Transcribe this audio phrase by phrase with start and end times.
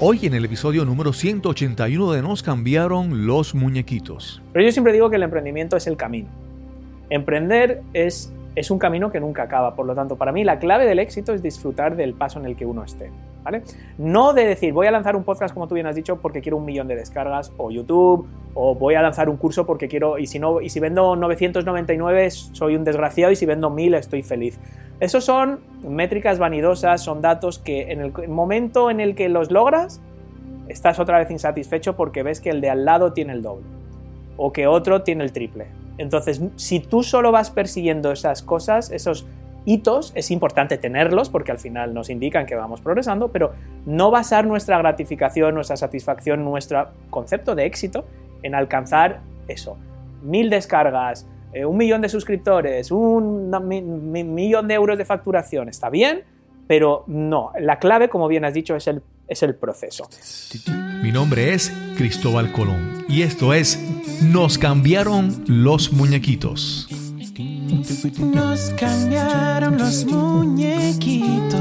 [0.00, 4.40] Hoy en el episodio número 181 de Nos cambiaron los muñequitos.
[4.52, 6.28] Pero yo siempre digo que el emprendimiento es el camino.
[7.10, 10.86] Emprender es, es un camino que nunca acaba, por lo tanto, para mí la clave
[10.86, 13.10] del éxito es disfrutar del paso en el que uno esté.
[13.44, 13.62] ¿Vale?
[13.96, 16.56] No de decir, voy a lanzar un podcast, como tú bien has dicho, porque quiero
[16.56, 20.26] un millón de descargas, o YouTube, o voy a lanzar un curso porque quiero, y
[20.26, 24.58] si, no, y si vendo 999 soy un desgraciado, y si vendo 1000 estoy feliz.
[25.00, 30.00] Esos son métricas vanidosas, son datos que en el momento en el que los logras,
[30.68, 33.66] estás otra vez insatisfecho porque ves que el de al lado tiene el doble
[34.36, 35.66] o que otro tiene el triple.
[35.98, 39.26] Entonces, si tú solo vas persiguiendo esas cosas, esos
[39.64, 43.52] hitos, es importante tenerlos porque al final nos indican que vamos progresando, pero
[43.84, 48.06] no basar nuestra gratificación, nuestra satisfacción, nuestro concepto de éxito
[48.42, 49.76] en alcanzar eso.
[50.22, 53.50] Mil descargas, eh, un millón de suscriptores, un
[54.10, 56.24] millón de euros de facturación, está bien,
[56.66, 60.08] pero no, la clave, como bien has dicho, es el, es el proceso.
[61.02, 63.78] Mi nombre es Cristóbal Colón y esto es
[64.22, 66.88] Nos cambiaron los muñequitos.
[68.18, 71.60] Nos cambiaron los muñequitos.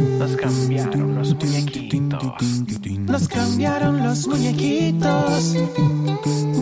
[0.00, 2.44] Nos cambiaron los muñequitos.
[3.06, 5.54] Nos cambiaron los muñequitos.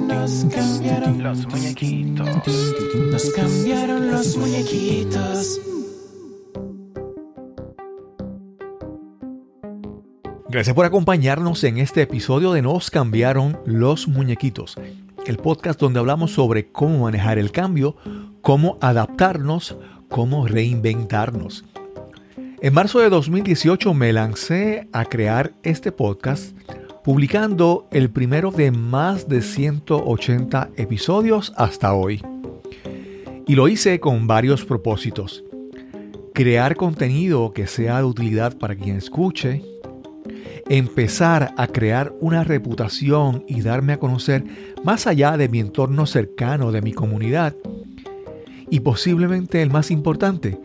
[0.06, 2.28] Nos cambiaron los muñequitos.
[3.10, 5.60] Nos cambiaron los muñequitos.
[10.55, 14.77] Gracias por acompañarnos en este episodio de Nos cambiaron los muñequitos,
[15.27, 17.96] el podcast donde hablamos sobre cómo manejar el cambio,
[18.41, 19.77] cómo adaptarnos,
[20.08, 21.64] cómo reinventarnos.
[22.61, 26.56] En marzo de 2018 me lancé a crear este podcast
[27.02, 32.22] publicando el primero de más de 180 episodios hasta hoy.
[33.48, 35.42] Y lo hice con varios propósitos.
[36.33, 39.73] Crear contenido que sea de utilidad para quien escuche,
[40.69, 44.44] empezar a crear una reputación y darme a conocer
[44.83, 47.55] más allá de mi entorno cercano, de mi comunidad.
[48.70, 50.58] Y posiblemente el más importante,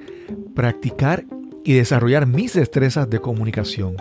[0.55, 1.25] practicar
[1.63, 3.97] y desarrollar mis destrezas de comunicación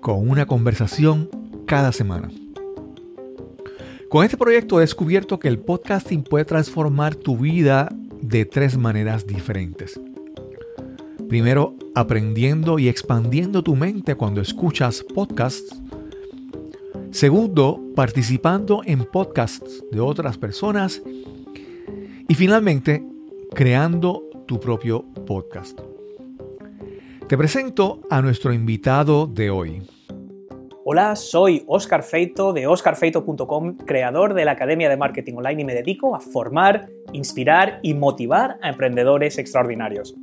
[0.00, 1.28] con una conversación
[1.66, 2.30] cada semana.
[4.08, 9.26] Con este proyecto he descubierto que el podcasting puede transformar tu vida de tres maneras
[9.26, 10.00] diferentes.
[11.28, 15.82] Primero, aprendiendo y expandiendo tu mente cuando escuchas podcasts.
[17.10, 21.02] Segundo, participando en podcasts de otras personas.
[22.28, 23.04] Y finalmente,
[23.52, 25.80] creando tu propio podcast.
[27.26, 29.82] Te presento a nuestro invitado de hoy.
[30.84, 35.74] Hola, soy Oscar Feito de oscarfeito.com, creador de la Academia de Marketing Online y me
[35.74, 40.14] dedico a formar, inspirar y motivar a emprendedores extraordinarios.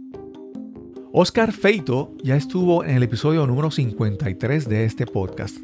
[1.18, 5.56] Oscar Feito ya estuvo en el episodio número 53 de este podcast.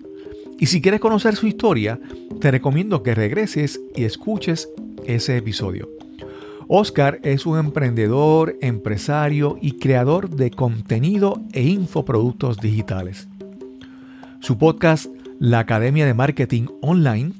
[0.58, 2.00] Y si quieres conocer su historia,
[2.40, 4.70] te recomiendo que regreses y escuches
[5.06, 5.90] ese episodio.
[6.70, 13.28] Oscar es un emprendedor, empresario y creador de contenido e infoproductos digitales.
[14.40, 15.08] Su podcast,
[15.38, 17.34] La Academia de Marketing Online,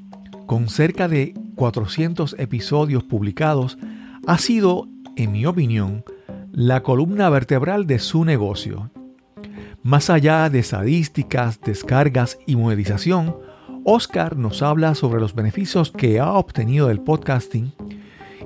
[0.44, 3.78] con cerca de 400 episodios publicados,
[4.26, 4.86] ha sido,
[5.16, 6.04] en mi opinión,
[6.52, 8.90] la columna vertebral de su negocio.
[9.82, 13.36] Más allá de estadísticas, descargas y monetización,
[13.84, 17.72] Oscar nos habla sobre los beneficios que ha obtenido del podcasting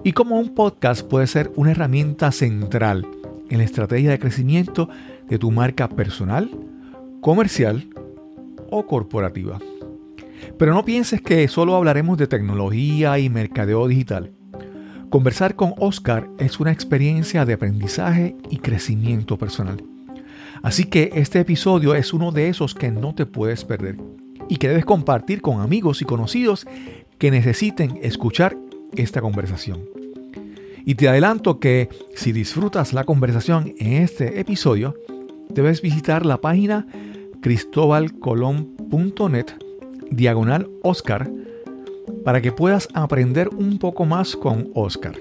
[0.04, 3.08] y cómo un podcast puede ser una herramienta central
[3.50, 4.88] en la estrategia de crecimiento
[5.28, 6.48] de tu marca personal,
[7.20, 7.88] comercial
[8.70, 9.58] o corporativa.
[10.56, 14.30] Pero no pienses que solo hablaremos de tecnología y mercadeo digital.
[15.10, 19.84] Conversar con Oscar es una experiencia de aprendizaje y crecimiento personal.
[20.62, 23.98] Así que este episodio es uno de esos que no te puedes perder
[24.48, 26.66] y que debes compartir con amigos y conocidos
[27.18, 28.58] que necesiten escuchar
[28.96, 29.84] esta conversación.
[30.84, 34.96] Y te adelanto que si disfrutas la conversación en este episodio,
[35.48, 36.88] debes visitar la página
[37.42, 39.46] cristobalcolón.net
[40.10, 41.30] diagonal Oscar
[42.26, 45.16] para que puedas aprender un poco más con Oscar.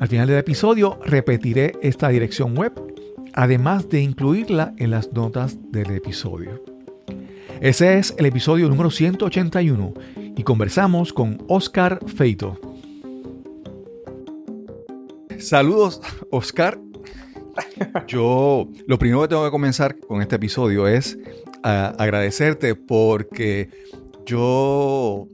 [0.00, 2.72] Al final del episodio repetiré esta dirección web,
[3.34, 6.64] además de incluirla en las notas del episodio.
[7.60, 9.92] Ese es el episodio número 181
[10.34, 12.58] y conversamos con Oscar Feito.
[15.38, 16.00] Saludos,
[16.30, 16.80] Oscar.
[18.08, 21.18] Yo lo primero que tengo que comenzar con este episodio es
[21.62, 23.68] agradecerte porque
[24.24, 25.28] yo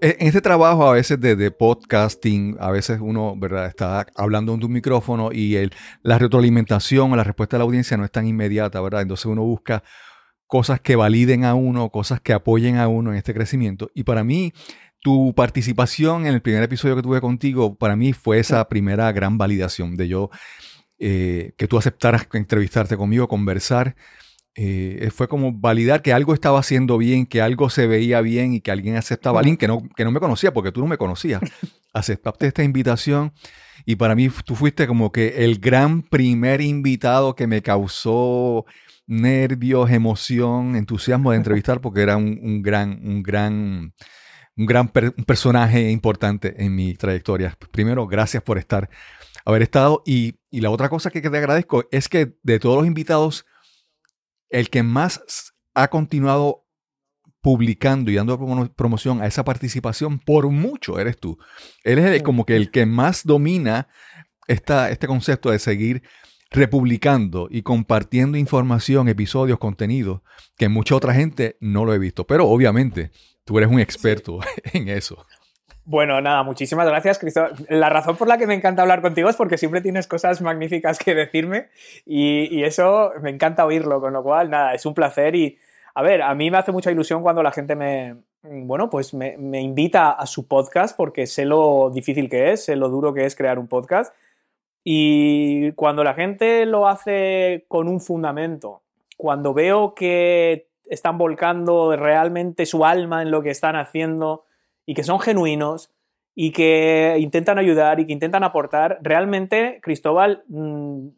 [0.00, 3.66] en este trabajo a veces de, podcasting, a veces uno ¿verdad?
[3.66, 7.96] está hablando de un micrófono y el, la retroalimentación o la respuesta de la audiencia
[7.96, 9.02] no es tan inmediata, ¿verdad?
[9.02, 9.82] Entonces uno busca
[10.46, 13.90] cosas que validen a uno, cosas que apoyen a uno en este crecimiento.
[13.94, 14.52] Y para mí,
[15.00, 19.38] tu participación en el primer episodio que tuve contigo, para mí fue esa primera gran
[19.38, 20.30] validación de yo,
[20.98, 23.96] eh, que tú aceptaras entrevistarte conmigo, conversar.
[24.54, 28.60] Eh, fue como validar que algo estaba haciendo bien, que algo se veía bien y
[28.60, 31.40] que alguien aceptaba bien, que no, que no me conocía, porque tú no me conocías.
[31.94, 33.32] Aceptaste esta invitación
[33.86, 38.64] y para mí tú fuiste como que el gran primer invitado que me causó
[39.06, 43.92] nervios, emoción, entusiasmo de entrevistar porque era un, un gran, un gran,
[44.56, 47.56] un gran per- un personaje importante en mi trayectoria.
[47.70, 48.88] Primero, gracias por estar,
[49.44, 50.02] haber estado.
[50.06, 53.44] Y, y la otra cosa que te agradezco es que de todos los invitados,
[54.52, 56.64] el que más ha continuado
[57.40, 61.38] publicando y dando promo- promoción a esa participación, por mucho eres tú.
[61.82, 63.88] Eres el- como que el que más domina
[64.46, 66.02] esta, este concepto de seguir
[66.50, 70.20] republicando y compartiendo información, episodios, contenidos,
[70.56, 72.26] que mucha otra gente no lo he visto.
[72.26, 73.10] Pero obviamente,
[73.44, 74.38] tú eres un experto
[74.72, 75.26] en eso.
[75.84, 77.48] Bueno, nada, muchísimas gracias, Cristo.
[77.68, 80.98] La razón por la que me encanta hablar contigo es porque siempre tienes cosas magníficas
[80.98, 81.68] que decirme
[82.06, 85.58] y, y eso me encanta oírlo, con lo cual, nada, es un placer y,
[85.94, 89.36] a ver, a mí me hace mucha ilusión cuando la gente me, bueno, pues me,
[89.38, 93.24] me invita a su podcast porque sé lo difícil que es, sé lo duro que
[93.24, 94.14] es crear un podcast
[94.84, 98.82] y cuando la gente lo hace con un fundamento,
[99.16, 104.44] cuando veo que están volcando realmente su alma en lo que están haciendo,
[104.86, 105.90] y que son genuinos
[106.34, 111.08] y que intentan ayudar y que intentan aportar, realmente, Cristóbal, mm,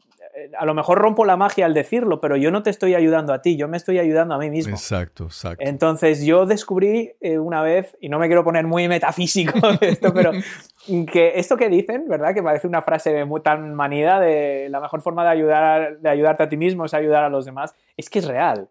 [0.58, 3.40] a lo mejor rompo la magia al decirlo, pero yo no te estoy ayudando a
[3.40, 4.74] ti, yo me estoy ayudando a mí mismo.
[4.74, 5.64] Exacto, exacto.
[5.64, 10.12] Entonces yo descubrí eh, una vez, y no me quiero poner muy metafísico de esto,
[10.12, 10.32] pero
[11.12, 12.34] que esto que dicen, ¿verdad?
[12.34, 16.42] Que parece una frase muy tan manida de la mejor forma de, ayudar, de ayudarte
[16.42, 18.68] a ti mismo es ayudar a los demás, es que es real.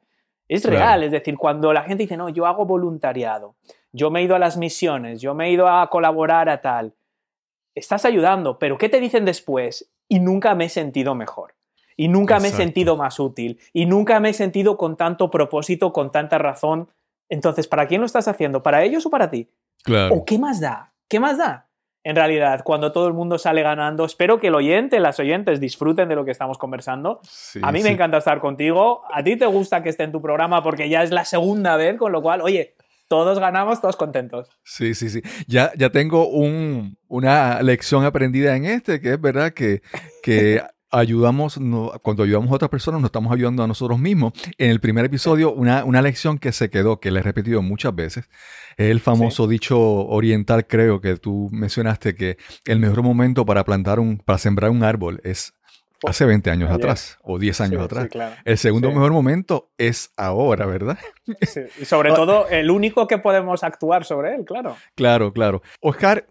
[0.50, 0.78] Es Claro.
[0.78, 3.56] real, es decir, cuando la gente dice, no, yo hago voluntariado,
[3.94, 6.96] yo me he ido a las misiones, yo me he ido a colaborar a tal,
[7.76, 9.92] estás ayudando, pero ¿qué te dicen después?
[10.10, 11.56] Y nunca me he sentido mejor.
[11.96, 13.60] Y nunca me he sentido más útil.
[13.72, 16.90] Y nunca me he sentido con tanto propósito, con tanta razón.
[17.30, 18.64] Entonces, ¿para quién lo estás haciendo?
[18.64, 19.50] ¿Para ellos o para ti?
[19.84, 20.16] Claro.
[20.16, 20.94] ¿O qué más da?
[21.08, 21.70] ¿Qué más da?
[22.04, 26.10] En realidad, cuando todo el mundo sale ganando, espero que el oyente, las oyentes disfruten
[26.10, 27.22] de lo que estamos conversando.
[27.24, 29.04] Sí, A mí me encanta estar contigo.
[29.14, 31.98] A ti te gusta que esté en tu programa porque ya es la segunda vez,
[31.98, 32.76] con lo cual, oye,
[33.08, 34.50] todos ganamos, todos contentos.
[34.64, 35.22] Sí, sí, sí.
[35.48, 39.82] Ya, ya tengo un, una lección aprendida en este, que es verdad que,
[40.24, 40.62] que
[40.92, 44.34] ayudamos, no- cuando ayudamos a otras personas, nos estamos ayudando a nosotros mismos.
[44.58, 47.96] En el primer episodio, una, una lección que se quedó, que le he repetido muchas
[47.96, 48.30] veces,
[48.78, 54.00] es el famoso dicho oriental, creo, que tú mencionaste, que el mejor momento para plantar
[54.00, 55.54] un, para sembrar un árbol es
[56.10, 56.82] hace 20 años Ayer.
[56.82, 58.04] atrás o 10 años Sí, atrás.
[58.04, 58.36] sí, claro.
[58.46, 58.94] El segundo Sí.
[58.96, 60.98] mejor momento es ahora, ¿verdad?
[61.42, 62.16] Sí, Y sobre Ah.
[62.16, 64.76] todo, el único que podemos actuar sobre él, claro.
[64.96, 65.62] Claro, claro.
[65.82, 66.28] Oscar,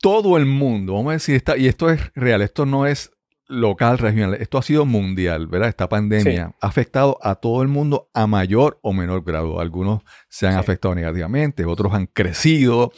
[0.00, 3.12] todo el mundo, vamos a decir, está, y esto es real, esto no es
[3.46, 5.68] local, regional, esto ha sido mundial, ¿verdad?
[5.68, 9.60] Esta pandemia ha afectado a todo el mundo a mayor o menor grado.
[9.60, 10.58] Algunos se han Sí.
[10.60, 12.92] afectado negativamente, otros han crecido.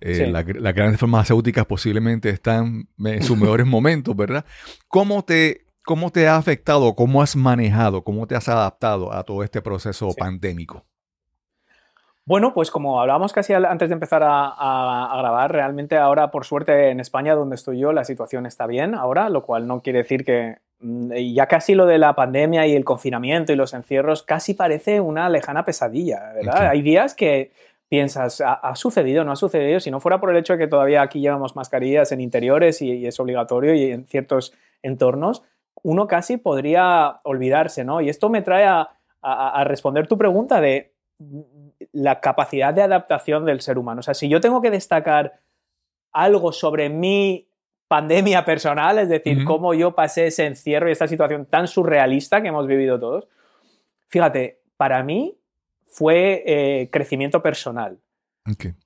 [0.00, 0.26] Eh, Sí.
[0.26, 4.44] la- las grandes farmacéuticas posiblemente están en sus mejores momentos, ¿verdad?
[4.88, 9.44] ¿Cómo te, ¿Cómo te ha afectado, cómo has manejado, cómo te has adaptado a todo
[9.44, 10.16] este proceso Sí.
[10.18, 10.84] pandémico?
[12.24, 16.44] Bueno, pues como hablábamos casi antes de empezar a, a- a grabar, realmente ahora, por
[16.44, 20.00] suerte, en España, donde estoy yo, la situación está bien ahora, lo cual no quiere
[20.00, 24.24] decir que mm, ya casi lo de la pandemia y el confinamiento y los encierros
[24.24, 26.66] casi parece una lejana pesadilla, ¿verdad?
[26.68, 27.52] Hay días que
[27.88, 29.24] piensas, ¿ha, sucedido?
[29.24, 29.78] ¿No ha sucedido?
[29.80, 32.90] Si no fuera por el hecho de que todavía aquí llevamos mascarillas en interiores y,
[32.92, 34.52] y es obligatorio y en ciertos
[34.82, 35.42] entornos,
[35.82, 38.00] uno casi podría olvidarse, ¿no?
[38.00, 38.88] Y esto me trae a,
[39.22, 40.92] a- a responder tu pregunta de
[41.92, 44.00] la capacidad de adaptación del ser humano.
[44.00, 45.38] O sea, si yo tengo que destacar
[46.12, 47.46] algo sobre mi
[47.88, 52.48] pandemia personal, es decir, cómo yo pasé ese encierro y esta situación tan surrealista que
[52.48, 53.28] hemos vivido todos,
[54.08, 55.38] fíjate, para mí
[55.86, 57.98] fue eh, crecimiento personal.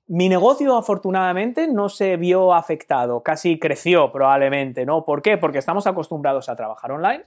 [0.07, 5.05] Mi negocio, afortunadamente, no se vio afectado, casi creció probablemente, ¿no?
[5.05, 5.37] ¿Por qué?
[5.37, 7.25] Porque estamos acostumbrados a trabajar online,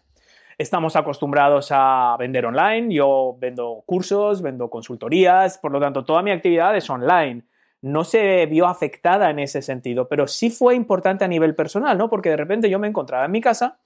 [0.58, 6.32] estamos acostumbrados a vender online, yo vendo cursos, vendo consultorías, por lo tanto, toda mi
[6.32, 7.44] actividad es online.
[7.82, 12.10] No se vio afectada en ese sentido, pero sí fue importante a nivel personal, ¿no?
[12.10, 13.78] Porque de repente yo me encontraba en mi casa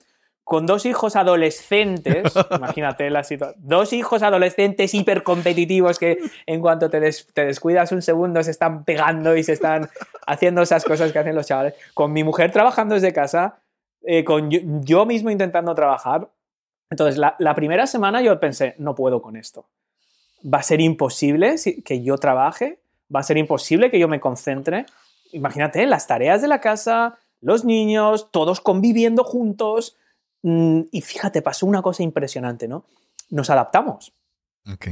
[0.49, 7.01] con dos hijos adolescentes, imagínate la situación, dos hijos adolescentes hipercompetitivos que en cuanto te,
[7.01, 9.91] des- te descuidas un segundo se están pegando y se están
[10.27, 13.59] haciendo esas cosas que hacen los chavales, con mi mujer trabajando desde casa,
[14.03, 16.29] eh, con yo, yo mismo intentando trabajar,
[16.91, 19.67] Entonces, la, la primera semana yo pensé, no puedo con esto.
[20.43, 22.79] Va a ser imposible si- que yo trabaje,
[23.15, 24.87] va a ser imposible que yo me concentre.
[25.33, 29.97] Imagínate, las tareas de la casa, los niños, todos conviviendo juntos.
[30.43, 32.85] Mm, Y fíjate, pasó una cosa impresionante, ¿no?
[33.31, 34.13] Nos adaptamos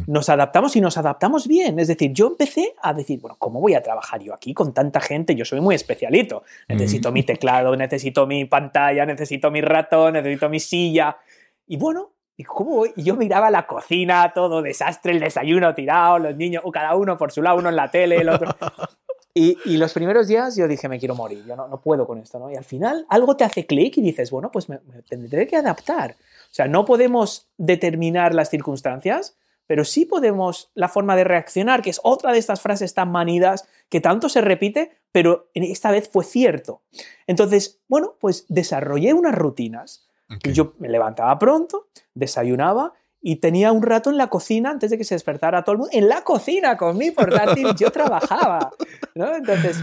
[0.07, 1.79] nos adaptamos y nos adaptamos bien.
[1.79, 5.03] Es decir, yo empecé a decir, bueno, ¿cómo voy a trabajar yo aquí con tanta
[5.03, 5.35] gente?
[5.35, 6.45] Yo soy muy especialito.
[6.67, 7.13] Necesito Mm.
[7.13, 11.19] mi teclado, necesito mi pantalla, necesito mi ratón, necesito mi silla.
[11.67, 12.93] Y bueno, ¿y ¿cómo voy?
[12.97, 17.19] Y yo miraba la cocina, todo desastre, el desayuno tirado, los niños, o cada uno
[17.19, 18.49] por su lado, uno en la tele, el otro.
[19.39, 22.19] Y, y los primeros días yo dije, me quiero morir, yo no, no puedo con
[22.19, 22.51] esto, ¿no?
[22.51, 25.57] Y al final algo te hace clic y dices, bueno, pues me, me tendré que
[25.57, 26.13] adaptar.
[26.13, 31.91] O sea, no podemos determinar las circunstancias, pero sí podemos la forma de reaccionar, que
[31.91, 36.25] es otra de estas frases tan manidas que tanto se repite, pero esta vez fue
[36.25, 36.81] cierto.
[37.27, 40.09] Entonces, bueno, pues desarrollé unas rutinas.
[40.51, 42.95] yo me levantaba pronto, desayunaba
[43.29, 45.91] y tenía un rato en la cocina antes de que se despertara todo el mundo.
[45.93, 48.71] En la cocina con mi portátil yo trabajaba.
[49.17, 49.35] ¿no?
[49.35, 49.83] Entonces,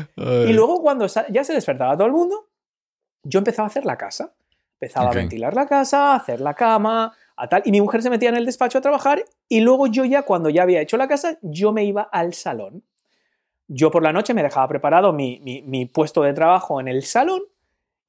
[0.50, 2.48] y luego cuando ya se despertaba todo el mundo,
[3.24, 4.34] yo empezaba a hacer la casa.
[4.80, 7.62] Empezaba a ventilar la casa, a hacer la cama, a tal.
[7.66, 10.50] Y mi mujer se metía en el despacho a trabajar y luego yo ya, cuando
[10.50, 12.84] ya había hecho la casa, yo me iba al salón.
[13.68, 17.04] Yo por la noche me dejaba preparado mi, mi- mi puesto de trabajo en el
[17.04, 17.42] salón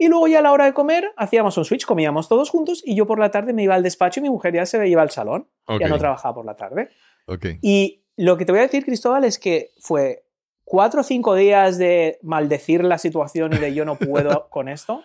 [0.04, 2.94] y luego ya a la hora de comer hacíamos un switch, comíamos todos juntos y
[2.94, 5.10] yo por la tarde me iba al despacho y mi mujer ya se iba al
[5.10, 5.48] salón.
[5.80, 6.90] Ya no trabajaba por la tarde.
[7.26, 7.46] Ok.
[7.62, 10.26] Y lo que te voy a decir, Cristóbal, es que fue
[10.64, 15.02] cuatro o cinco días de maldecir la situación y de yo no puedo con esto,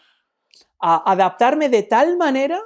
[0.81, 2.61] a adaptarme de tal manera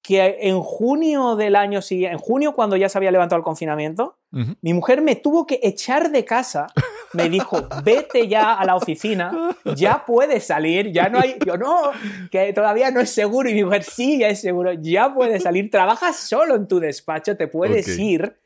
[0.00, 4.18] que en junio del año siguiente, en junio cuando ya se había levantado el confinamiento,
[4.32, 4.54] Ujú.
[4.60, 6.66] mi mujer me tuvo que echar de casa,
[7.14, 11.92] me dijo, vete ya a la oficina, ya puedes salir, ya no hay, yo no,
[12.30, 15.70] que todavía no es seguro, y mi mujer, sí, ya es seguro, ya puedes salir,
[15.70, 18.36] trabajas solo en tu despacho, te puedes ir.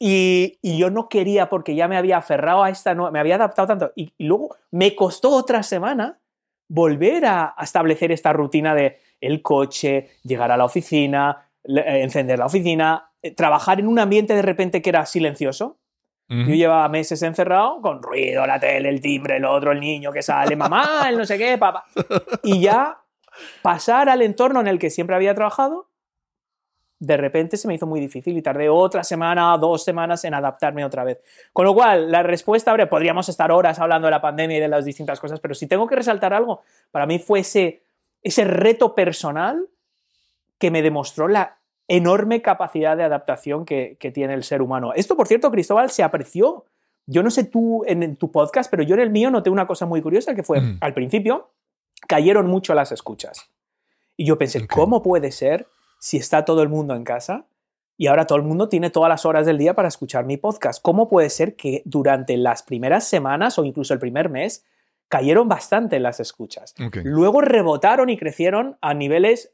[0.00, 3.34] Y, y yo no quería porque ya me había aferrado a esta nueva, me había
[3.34, 3.92] adaptado tanto.
[3.96, 6.20] Y, y luego me costó otra semana
[6.68, 12.38] volver a, a establecer esta rutina de el coche, llegar a la oficina, eh, encender
[12.38, 15.78] la oficina, eh, trabajar en un ambiente de repente que era silencioso.
[16.28, 20.20] Yo llevaba meses encerrado con ruido, la tele, el timbre, el otro, el niño que
[20.20, 21.86] sale, mamá, el no sé qué, papá.
[22.42, 22.98] Y ya
[23.62, 25.88] pasar al entorno en el que siempre había trabajado,
[26.98, 30.84] de repente se me hizo muy difícil y tardé otra semana, dos semanas en adaptarme
[30.84, 31.20] otra vez.
[31.52, 34.68] Con lo cual, la respuesta, ahora podríamos estar horas hablando de la pandemia y de
[34.68, 37.82] las distintas cosas, pero si tengo que resaltar algo, para mí fue ese,
[38.22, 39.66] ese reto personal
[40.58, 41.57] que me demostró la
[41.88, 44.92] enorme capacidad de adaptación que, que tiene el ser humano.
[44.94, 46.66] Esto, por cierto, Cristóbal, se apreció.
[47.06, 49.66] Yo no sé tú en, en tu podcast, pero yo en el mío noté una
[49.66, 50.76] cosa muy curiosa que fue, Ujú.
[50.80, 51.50] al principio,
[52.06, 53.50] cayeron mucho las escuchas.
[54.16, 54.66] Y yo pensé.
[54.66, 55.66] ¿cómo puede ser
[55.98, 57.46] si está todo el mundo en casa
[57.96, 60.82] y ahora todo el mundo tiene todas las horas del día para escuchar mi podcast?
[60.82, 64.64] ¿Cómo puede ser que durante las primeras semanas o incluso el primer mes
[65.08, 66.74] cayeron bastante las escuchas?
[67.04, 69.52] Luego rebotaron y crecieron a niveles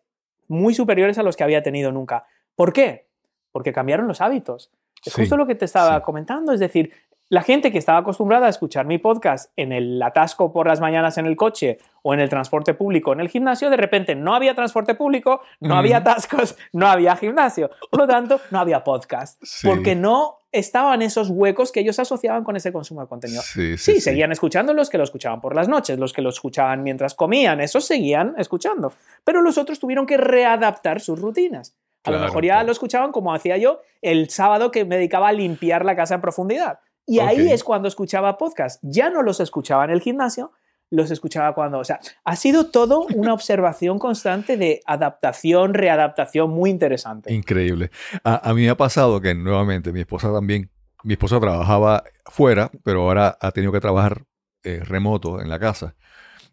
[0.49, 2.27] muy superiores a los que había tenido nunca.
[2.55, 3.07] ¿Por qué?
[3.53, 4.71] Porque cambiaron los hábitos.
[5.05, 6.03] Es Sí, justo lo que te estaba sí.
[6.03, 6.93] comentando, es decir,
[7.35, 11.19] la gente que estaba acostumbrada a escuchar mi podcast en el atasco por las mañanas
[11.19, 14.55] en el coche o en el transporte público en el gimnasio, de repente no había
[14.55, 17.71] transporte público, no había atascos, no había gimnasio.
[17.91, 19.43] Por lo tanto, no había podcast.
[19.43, 19.67] Sí.
[19.67, 23.43] Porque no estaban esos huecos que ellos asociaban con ese consumo de contenido.
[23.43, 26.85] Sí, Sí, seguían escuchando los que lo escuchaban por las noches, los que lo escuchaban
[26.85, 28.93] mientras comían, esos seguían escuchando.
[29.25, 31.75] Pero los otros tuvieron que readaptar sus rutinas.
[32.05, 32.67] A lo Claro, mejor ya claro.
[32.67, 36.21] lo escuchaban como hacía yo el sábado que me dedicaba a limpiar la casa en
[36.21, 36.79] profundidad.
[37.07, 38.81] Y ahí es cuando escuchaba podcast.
[38.83, 40.53] Ya no los escuchaba en el gimnasio,
[40.91, 41.79] los escuchaba cuando...
[41.79, 47.33] O sea, ha sido todo una observación constante de adaptación, readaptación muy interesante.
[47.33, 47.91] Increíble.
[48.23, 50.71] A, a mí me ha pasado que nuevamente mi esposa también,
[51.03, 54.25] mi esposa trabajaba fuera, pero ahora ha tenido que trabajar
[54.63, 55.95] eh, remoto en la casa.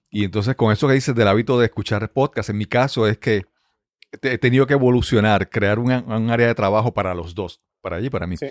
[0.10, 3.17] Y entonces con eso que dices del hábito de escuchar podcast, en mi caso es
[3.17, 3.46] que
[4.22, 8.09] he tenido que evolucionar, crear un, un área de trabajo para los dos, para allí
[8.09, 8.38] para mí.
[8.38, 8.47] Sí.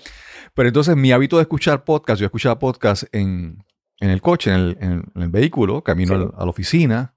[0.55, 3.65] Pero entonces mi hábito de escuchar podcast, yo escuchaba podcast en,
[4.01, 6.29] en el coche, en el, en el- en el vehículo, camino Sí.
[6.37, 7.15] a la oficina,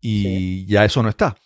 [0.00, 1.36] y ya eso no está.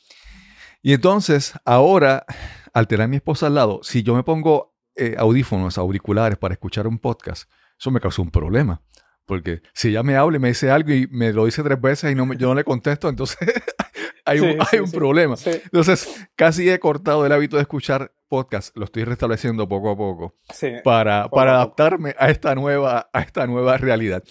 [0.83, 2.25] Y entonces, ahora,
[2.73, 6.53] al tener a mi esposa al lado, si yo me pongo eh, audífonos, auriculares para
[6.55, 8.83] escuchar un podcast, eso me causa un problema.
[9.25, 12.11] Porque si ella me habla y me dice algo y me lo dice tres veces
[12.13, 13.39] y no me- yo no le contesto, entonces
[14.25, 14.97] hay un, Sí, hay sí, un sí.
[14.97, 15.35] problema.
[15.45, 20.37] Entonces, casi he cortado el hábito de escuchar podcast, lo estoy restableciendo poco a poco
[20.55, 20.69] sí.
[20.85, 21.57] para, Poco para poco.
[21.63, 24.23] adaptarme a esta nueva, a esta nueva realidad.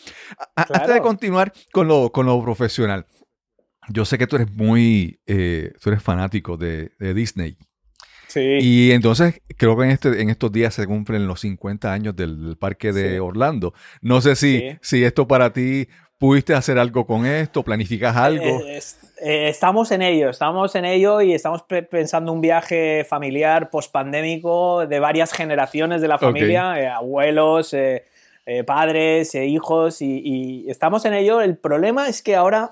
[0.55, 3.05] A- Antes de continuar con lo, con lo profesional,
[3.89, 7.57] yo sé que tú eres muy, eh, tú eres fanático de, de Disney.
[8.27, 8.41] Sí.
[8.61, 12.41] Y entonces creo que en, este, en estos días se cumplen los 50 años del,
[12.45, 13.17] del parque de Sí.
[13.19, 13.73] Orlando.
[14.01, 14.77] No sé si, Sí.
[14.81, 15.87] si esto para ti,
[16.19, 18.43] pudiste hacer algo con esto, planificas algo.
[18.45, 23.05] Eh, es- eh, estamos en ello, estamos en ello y estamos pe- pensando un viaje
[23.05, 27.73] familiar post-pandémico de varias generaciones de la familia, eh, abuelos,
[28.65, 30.21] padres, hijos, y,
[30.65, 31.39] y estamos en ello.
[31.41, 32.71] El problema es que ahora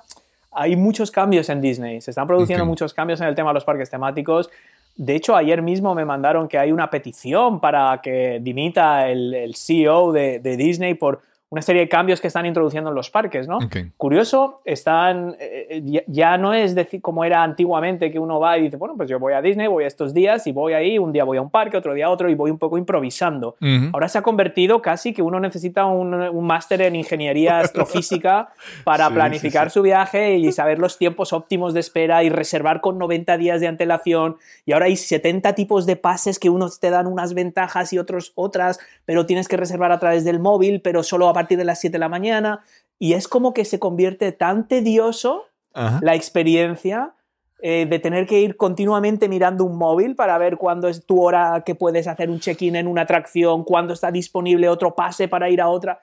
[0.51, 3.63] hay muchos cambios en Disney, se están produciendo muchos cambios en el tema de los
[3.63, 4.49] parques temáticos.
[4.95, 9.55] De hecho, ayer mismo me mandaron que hay una petición para que dimita el, el
[9.55, 13.47] CEO de, de Disney por una serie de cambios que están introduciendo en los parques,
[13.47, 13.59] ¿no?
[13.95, 18.63] Curioso, están, eh, ya, ya no es decir como era antiguamente que uno va y
[18.63, 21.13] dice, bueno, pues yo voy a Disney, voy a estos días y voy ahí, un
[21.13, 23.55] día voy a un parque, otro día a otro y voy un poco improvisando.
[23.93, 28.49] Ahora se ha convertido casi que uno necesita un, un máster en ingeniería astrofísica
[28.83, 29.73] para Sí, planificar sí, sí.
[29.75, 33.67] su viaje y saber los tiempos óptimos de espera y reservar con 90 días de
[33.67, 34.35] antelación.
[34.65, 38.33] Y ahora hay 70 tipos de pases que unos te dan unas ventajas y otros
[38.35, 41.79] otras, pero tienes que reservar a través del móvil, pero solo a partir de las
[41.79, 42.63] 7 de la mañana.
[42.99, 45.99] Y es como que se convierte tan tedioso Ajá.
[46.01, 47.13] la experiencia
[47.59, 51.63] eh, de tener que ir continuamente mirando un móvil para ver cuándo es tu hora
[51.65, 55.59] que puedes hacer un check-in en una atracción, cuándo está disponible otro pase para ir
[55.59, 55.99] a otra,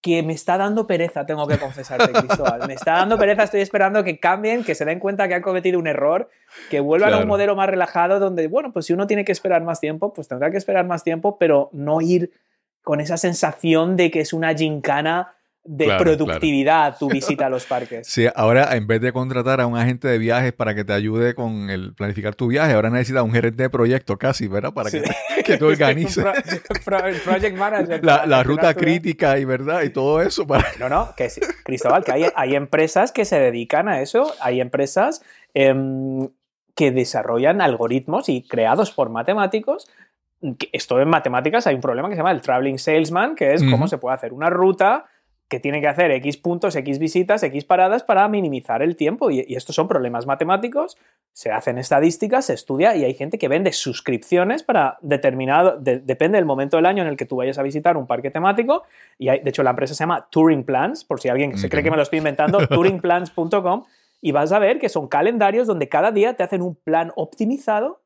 [0.00, 2.66] que me está dando pereza, tengo que confesarte, Cristóbal.
[2.66, 5.78] Me está dando pereza, estoy esperando que cambien, que se den cuenta que han cometido
[5.78, 6.28] un error,
[6.70, 9.62] que vuelvan a un modelo más relajado donde, bueno, pues si uno tiene que esperar
[9.62, 12.32] más tiempo, pues tendrá que esperar más tiempo, pero no ir
[12.86, 15.32] con esa sensación de que es una gincana
[15.64, 18.06] de Claro, productividad tu visita a los parques.
[18.06, 21.34] Sí, ahora en vez de contratar a un agente de viajes para que te ayude
[21.34, 24.72] con el planificar tu viaje, ahora necesitas un gerente de proyecto casi, ¿verdad?
[24.72, 25.00] Para Sí.
[25.34, 26.22] que, que tú organices Un
[26.84, 28.04] pro- pro- project manager.
[28.04, 32.12] la, ruta crítica y verdad y todo eso para No, no, que sí, Cristóbal, que
[32.12, 35.22] hay, hay empresas que se dedican a eso, hay empresas
[35.54, 36.28] em,
[36.76, 39.88] que desarrollan algoritmos y creados por matemáticos.
[40.72, 43.88] Esto en matemáticas hay un problema que se llama el traveling salesman, que es cómo
[43.88, 45.06] se puede hacer una ruta
[45.48, 49.30] que tiene que hacer X puntos, X visitas, X paradas para minimizar el tiempo.
[49.30, 50.96] Y, y estos son problemas matemáticos,
[51.32, 56.36] se hacen estadísticas, se estudia y hay gente que vende suscripciones para determinado, de- depende
[56.38, 58.82] del momento del año en el que tú vayas a visitar un parque temático.
[59.18, 61.84] Y hay- de hecho la empresa se llama Touring Plans, por si alguien se cree
[61.84, 63.84] que me lo estoy inventando, touringplans.com.
[64.20, 68.00] Y vas a ver que son calendarios donde cada día te hacen un plan optimizado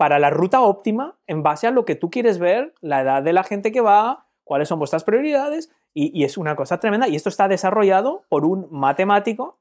[0.00, 3.34] para la ruta óptima en base a lo que tú quieres ver, la edad de
[3.34, 7.06] la gente que va, cuáles son vuestras prioridades, y, y es una cosa tremenda.
[7.06, 9.58] Y esto está desarrollado por un matemático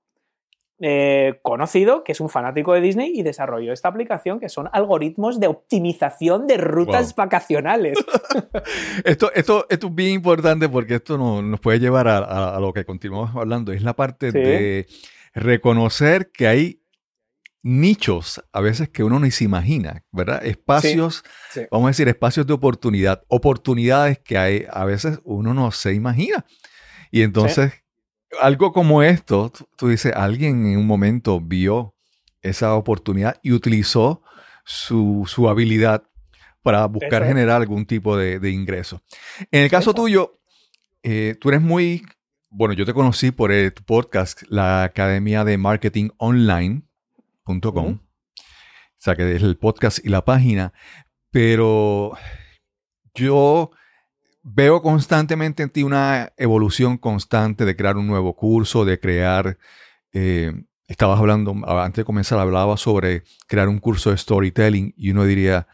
[0.81, 5.41] eh, conocido, que es un fanático de Disney, y desarrolló esta aplicación que son algoritmos
[5.41, 7.25] de optimización de rutas Wow.
[7.25, 7.97] vacacionales.
[9.03, 12.59] Esto, esto, esto es bien importante porque esto no- nos puede llevar a, a- a
[12.61, 13.73] lo que continuamos hablando.
[13.73, 14.37] Es la parte Sí.
[14.39, 14.87] de
[15.33, 16.81] reconocer que hay
[17.61, 20.45] nichos a veces que uno ni se imagina, ¿verdad?
[20.45, 21.61] Espacios, Sí.
[21.71, 26.45] vamos a decir, espacios de oportunidad, oportunidades que hay, a veces uno no se imagina.
[27.11, 27.73] Y entonces,
[28.41, 31.95] algo como esto, tú, tú dices, alguien en un momento vio
[32.41, 34.23] esa oportunidad y utilizó
[34.63, 36.03] su, su habilidad
[36.61, 39.01] para buscar generar algún tipo de, de ingreso.
[39.51, 40.39] En el caso tuyo,
[41.03, 42.05] eh, tú eres muy,
[42.49, 46.09] bueno, yo te conocí por tu podcast, la Academia de Marketing
[47.91, 50.73] O sea, que es el podcast y la página.
[51.31, 52.17] Pero
[53.13, 53.71] yo
[54.43, 59.57] veo constantemente en ti una evolución constante de crear un nuevo curso, de crear...
[60.13, 60.53] eh,
[60.87, 65.67] estabas hablando, antes de comenzar, hablaba sobre crear un curso de storytelling y uno diría.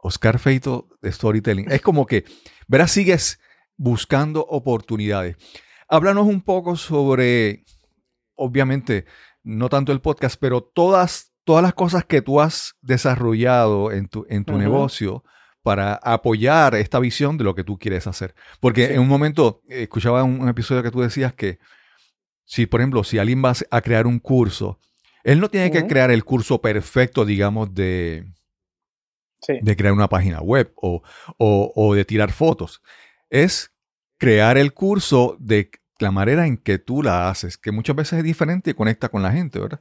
[0.00, 1.70] Oscar Feito de storytelling.
[1.70, 2.24] Es como que,
[2.68, 3.40] verás, sigues
[3.76, 5.36] buscando oportunidades.
[5.88, 7.64] Háblanos un poco sobre,
[8.36, 9.06] obviamente,
[9.48, 14.26] no tanto el podcast, pero todas, todas las cosas que tú has desarrollado en tu,
[14.28, 15.24] en tu negocio
[15.62, 18.34] para apoyar esta visión de lo que tú quieres hacer.
[18.60, 18.92] Porque Sí.
[18.94, 21.58] en un momento eh, escuchaba un, un episodio que tú decías que
[22.44, 24.78] si, por ejemplo, si alguien va a crear un curso,
[25.24, 28.26] él no tiene que crear el curso perfecto, digamos, de,
[29.40, 29.54] Sí.
[29.62, 31.02] de crear una página web o,
[31.38, 32.82] o- o de tirar fotos.
[33.30, 33.72] Es
[34.18, 38.24] crear el curso de la manera en que tú la haces, que muchas veces es
[38.24, 39.80] diferente y conecta con la gente, ¿verdad?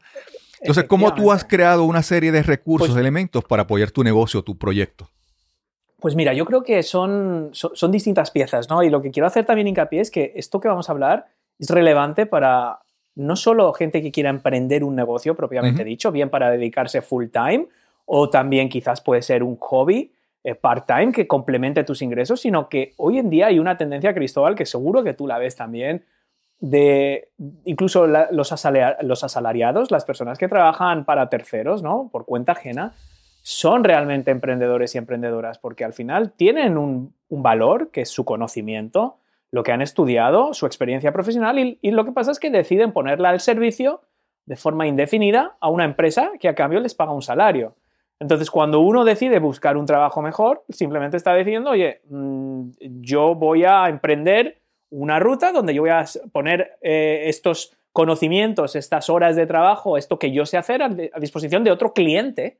[0.59, 4.41] Entonces, ¿cómo tú has creado una serie de recursos, Pues- elementos para apoyar tu negocio,
[4.41, 5.09] tu proyecto?
[5.99, 8.83] Pues mira, yo creo que son, son, son distintas piezas, ¿no?
[8.83, 11.27] Y lo que quiero hacer también hincapié es que esto que vamos a hablar
[11.57, 12.79] es relevante para
[13.15, 17.67] no solo gente que quiera emprender un negocio propiamente dicho, bien para dedicarse full time,
[18.05, 20.11] o también quizás puede ser un hobby
[20.55, 24.65] part-time que complemente tus ingresos, sino que hoy en día hay una tendencia, Cristóbal, que
[24.65, 26.05] seguro que tú la ves también,
[26.59, 27.29] de
[27.65, 32.09] incluso los, los asalariados, las personas que trabajan para terceros, ¿no?
[32.11, 32.93] Por cuenta ajena,
[33.43, 38.25] son realmente emprendedores y emprendedoras, porque al final tienen un, un valor que es su
[38.25, 39.17] conocimiento,
[39.51, 43.29] lo que han estudiado, su experiencia profesional y lo que pasa es que deciden ponerla
[43.29, 44.01] al servicio
[44.45, 47.75] de forma indefinida a una empresa que a cambio les paga un salario.
[48.19, 52.69] Entonces, cuando uno decide buscar un trabajo mejor, simplemente está diciendo, oye, mm,
[53.01, 59.09] yo voy a emprender una ruta donde yo voy a poner eh, estos conocimientos, estas
[59.09, 62.57] horas de trabajo, esto que yo sé hacer a, a disposición de otro cliente,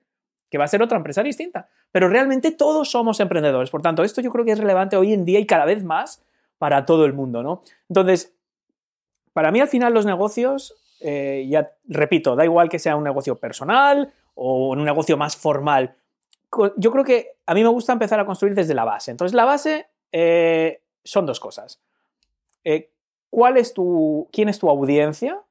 [0.50, 1.70] que va a ser otra empresa distinta.
[1.92, 3.70] Pero realmente todos somos emprendedores.
[3.70, 6.24] Por tanto, esto yo creo que es relevante hoy en día y cada vez más
[6.58, 7.62] para todo el mundo, ¿no?
[7.90, 8.34] Entonces,
[9.34, 13.36] para mí al final los negocios, eh, ya repito, da igual que sea un negocio
[13.36, 15.96] personal o un negocio más formal.
[16.78, 19.12] Yo creo que a mí me gusta empezar a construir desde la base.
[19.12, 21.82] Entonces, la base eh, son dos cosas.
[22.64, 22.92] Eh,
[23.30, 25.42] ¿Cuál es tu, quién es tu audiencia?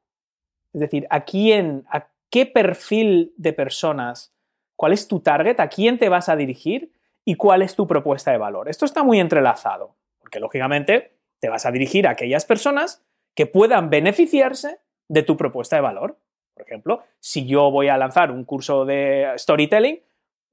[0.72, 4.32] Es decir, ¿a quién, a qué perfil de personas,
[4.76, 6.92] cuál es tu target, a quién te vas a dirigir
[7.24, 8.68] y cuál es tu propuesta de valor?
[8.68, 13.90] Esto está muy entrelazado, porque lógicamente te vas a dirigir a aquellas personas que puedan
[13.90, 16.18] beneficiarse de tu propuesta de valor.
[16.56, 20.00] Por ejemplo, si yo voy a lanzar un curso de storytelling,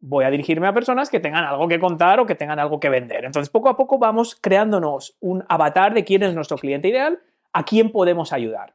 [0.02, 2.90] voy a dirigirme a personas que tengan algo que contar o que tengan algo que
[2.90, 3.24] vender.
[3.24, 7.20] Entonces, poco a poco vamos creándonos un avatar de quién es nuestro cliente ideal,
[7.54, 8.74] a quién podemos ayudar.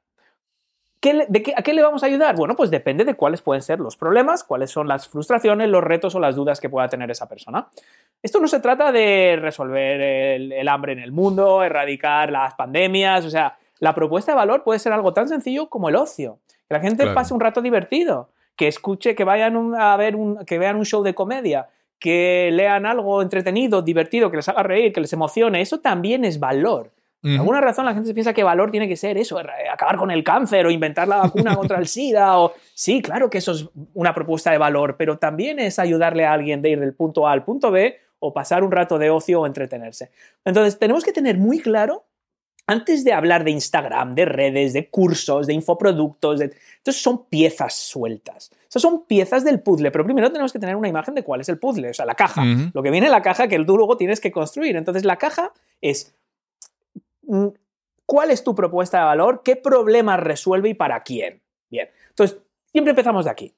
[1.00, 2.34] ¿Qué ¿A qué le vamos a ayudar?
[2.34, 6.14] Bueno, pues depende de cuáles pueden ser los problemas, cuáles son las frustraciones, los retos
[6.14, 7.68] o las dudas que pueda tener esa persona.
[8.22, 13.30] Esto no se trata de resolver el hambre en el mundo, erradicar las pandemias, o
[13.30, 16.38] sea, la propuesta de valor puede ser algo tan sencillo como el ocio.
[16.68, 17.14] Que la gente Claro.
[17.14, 20.84] pase un rato divertido, que escuche, que vayan un- a ver un, que vean un
[20.84, 25.60] show de comedia, que lean algo entretenido, divertido, que les haga reír, que les emocione.
[25.60, 26.92] Eso también es valor.
[27.20, 30.12] Por alguna razón la gente piensa que valor tiene que ser eso, er- acabar con
[30.12, 32.38] el cáncer o inventar la vacuna contra el SIDA.
[32.38, 32.52] O...
[32.74, 36.62] Sí, claro que eso es una propuesta de valor, pero también es ayudarle a alguien
[36.62, 39.46] de ir del punto A al punto B o pasar un rato de ocio o
[39.46, 40.12] entretenerse.
[40.44, 42.04] Entonces, tenemos que tener muy claro,
[42.68, 46.52] antes de hablar de Instagram, de redes, de cursos, de infoproductos, de...
[46.76, 48.50] entonces son piezas sueltas.
[48.68, 51.48] Esas son piezas del puzzle, pero primero tenemos que tener una imagen de cuál es
[51.48, 52.44] el puzzle, o sea, la caja.
[52.74, 54.76] Lo que viene en la caja que tú luego tienes que construir.
[54.76, 56.14] Entonces, la caja es
[57.22, 57.46] mm,
[58.04, 61.40] cuál es tu propuesta de valor, qué problemas resuelve y para quién.
[61.70, 62.38] Bien, entonces
[62.70, 63.54] siempre empezamos de aquí.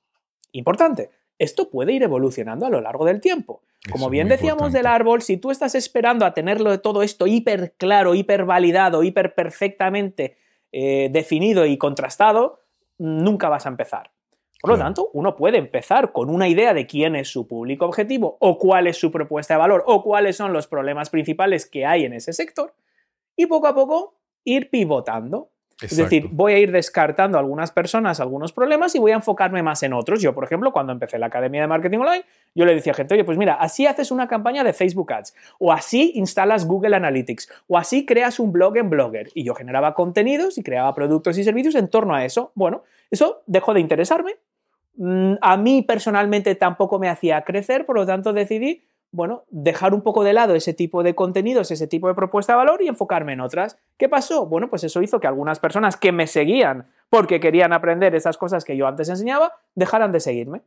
[0.53, 3.62] Importante, esto puede ir evolucionando a lo largo del tiempo.
[3.90, 4.79] Como bien decíamos importante.
[4.79, 9.03] del árbol, si tú estás esperando a tenerlo de todo esto hiper claro, hiper validado,
[9.03, 10.37] hiper perfectamente
[10.70, 12.61] eh, definido y contrastado,
[12.98, 14.11] nunca vas a empezar.
[14.61, 14.87] Por lo Claro.
[14.88, 18.87] tanto, uno puede empezar con una idea de quién es su público objetivo o cuál
[18.87, 22.35] es su propuesta de valor o cuáles son los problemas principales que hay en ese
[22.35, 22.74] sector
[23.35, 25.48] y poco a poco ir pivotando.
[25.82, 29.62] Es decir, voy a ir descartando a algunas personas algunos problemas y voy a enfocarme
[29.62, 30.20] más en otros.
[30.20, 33.14] Yo, por ejemplo, cuando empecé la Academia de Marketing Online, yo le decía a gente,
[33.14, 37.50] oye, pues mira, así haces una campaña de Facebook Ads, o así instalas Google Analytics,
[37.68, 39.28] o así creas un blog en Blogger.
[39.34, 42.52] Y yo generaba contenidos y creaba productos y servicios en torno a eso.
[42.54, 44.36] Bueno, eso dejó de interesarme.
[44.96, 48.82] Mm, A mí personalmente tampoco me hacía crecer, por lo tanto decidí,
[49.12, 52.59] bueno, dejar un poco de lado ese tipo de contenidos, ese tipo de propuesta de
[52.59, 53.77] valor y enfocarme en otras.
[53.96, 54.46] ¿Qué pasó?
[54.46, 58.64] Bueno, pues eso hizo que algunas personas que me seguían porque querían aprender esas cosas
[58.64, 60.62] que yo antes enseñaba, dejaran de seguirme.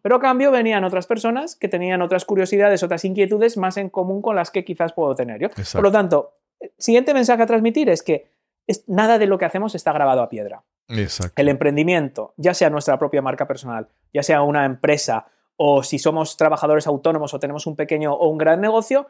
[0.00, 4.22] Pero a cambio venían otras personas que tenían otras curiosidades, otras inquietudes más en común
[4.22, 5.46] con las que quizás puedo tener yo.
[5.48, 5.78] Exacto.
[5.78, 8.30] Por lo tanto, el siguiente mensaje a transmitir es que
[8.86, 11.40] nada de lo que hacemos está grabado a piedra Exacto.
[11.40, 15.26] el emprendimiento, ya sea nuestra propia marca personal, ya sea una empresa
[15.60, 19.08] o si somos trabajadores autónomos o tenemos un pequeño o un gran negocio,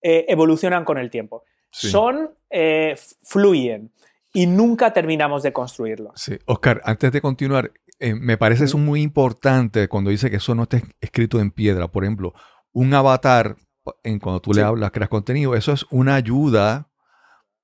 [0.00, 1.44] eh, evolucionan con el tiempo.
[1.70, 1.90] Sí.
[1.90, 3.92] Son, eh, fluyen
[4.32, 6.12] y nunca terminamos de construirlos.
[6.20, 6.38] Sí.
[6.46, 10.64] Oscar, antes de continuar, eh, me parece eso muy importante cuando dice que eso no
[10.64, 11.88] está escrito en piedra.
[11.88, 12.32] Por ejemplo,
[12.72, 13.56] un avatar,
[14.02, 16.88] en cuando tú le hablas, creas contenido, eso es una ayuda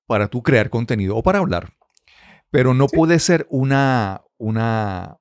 [0.05, 1.73] para tú crear contenido o para hablar.
[2.51, 2.95] Pero no Sí.
[2.95, 5.18] puede ser una, una,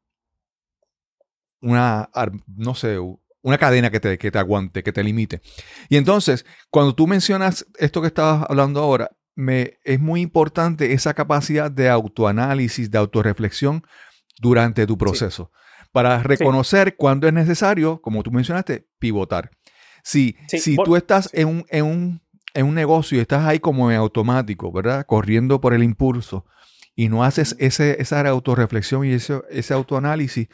[1.61, 2.11] una,
[2.47, 2.99] no sé,
[3.42, 5.40] una cadena que te, que te aguante, que te limite.
[5.88, 11.14] Y entonces, cuando tú mencionas esto que estabas hablando ahora, me, es muy importante esa
[11.14, 13.85] capacidad de autoanálisis, de autorreflexión
[14.40, 15.53] durante tu proceso,
[15.92, 19.51] para reconocer cuándo es necesario, como tú mencionaste, pivotar.
[20.03, 21.40] Si, Sí, si tú estás sí.
[21.40, 22.23] en, un, en, un,
[22.55, 25.07] en un negocio y estás ahí como en automático, ¿verdad?
[25.07, 26.44] Corriendo por el impulso
[26.94, 30.49] y no haces ese, esa autorreflexión y ese, ese autoanálisis,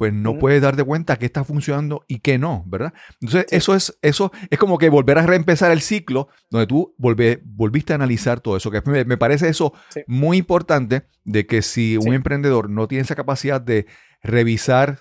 [0.00, 2.94] pues no puedes darte cuenta qué está funcionando y qué no, ¿verdad?
[3.20, 3.56] Entonces, Sí.
[3.56, 7.92] eso es eso es como que volver a reempezar el ciclo donde tú volve- volviste
[7.92, 10.00] a analizar todo eso, que me, me parece eso Sí.
[10.06, 12.08] muy importante de que si un Sí.
[12.14, 13.84] emprendedor no tiene esa capacidad de
[14.22, 15.00] revisar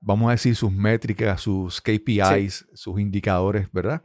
[0.00, 4.00] vamos a decir, sus métricas, sus KPIs, sus indicadores, ¿verdad?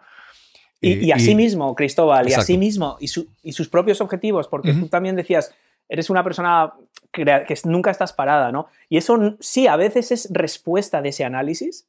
[0.82, 4.48] Y, Eh, y así mismo, Cristóbal, y así mismo, y, su- y sus propios objetivos,
[4.50, 5.54] porque tú también decías,
[5.94, 6.74] eres una persona
[7.12, 7.24] que
[7.66, 8.66] nunca estás parada, ¿no?
[8.90, 11.88] Y eso sí, a veces es respuesta de ese análisis,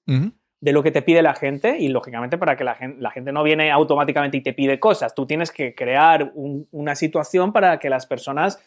[0.61, 3.33] de lo que te pide la gente, y lógicamente para que la gente, la gente
[3.33, 7.79] no viene automáticamente y te pide cosas, tú tienes que crear un- una situación para
[7.79, 8.59] que las personas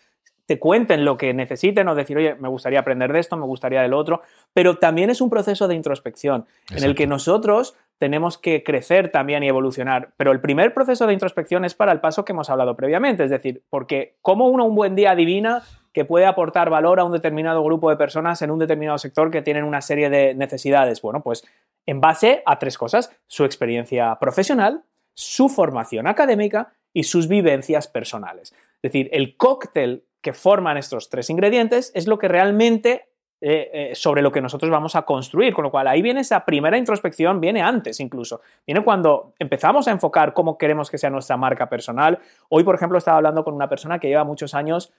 [0.48, 3.82] te cuenten lo que necesiten o decir, oye, me gustaría aprender de esto, me gustaría
[3.82, 4.22] del otro,
[4.54, 9.44] pero también es un proceso de introspección en el que nosotros tenemos que crecer también
[9.44, 10.14] y evolucionar.
[10.18, 13.30] Pero el primer proceso de introspección es para el paso que hemos hablado previamente, es
[13.30, 17.64] decir, porque cómo uno un buen día adivina que puede aportar valor a un determinado
[17.64, 21.02] grupo de personas en un determinado sector que tienen una serie de necesidades.
[21.02, 21.44] Bueno, pues
[21.88, 24.84] en base a tres cosas, su experiencia profesional,
[25.14, 28.54] su formación académica y sus vivencias personales.
[28.76, 33.06] Es decir, el cóctel que forman estos tres ingredientes es lo que realmente
[33.40, 35.54] eh, eh, sobre lo que nosotros vamos a construir.
[35.54, 38.42] Con lo cual, ahí viene esa primera introspección, viene antes incluso.
[38.66, 42.20] Viene cuando empezamos a enfocar cómo queremos que sea nuestra marca personal.
[42.50, 44.92] Hoy, por ejemplo, estaba hablando con una persona que lleva muchos años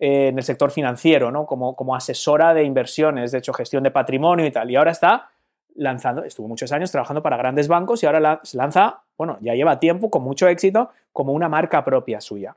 [0.00, 1.46] eh, en el sector financiero, ¿no?
[1.46, 4.68] Como, como asesora de inversiones, de hecho, gestión de patrimonio y tal.
[4.70, 5.30] Y ahora está
[5.76, 9.78] lanzando, estuvo muchos años trabajando para grandes bancos y ahora se lanza, bueno, ya lleva
[9.78, 12.56] tiempo, con mucho éxito, como una marca propia suya.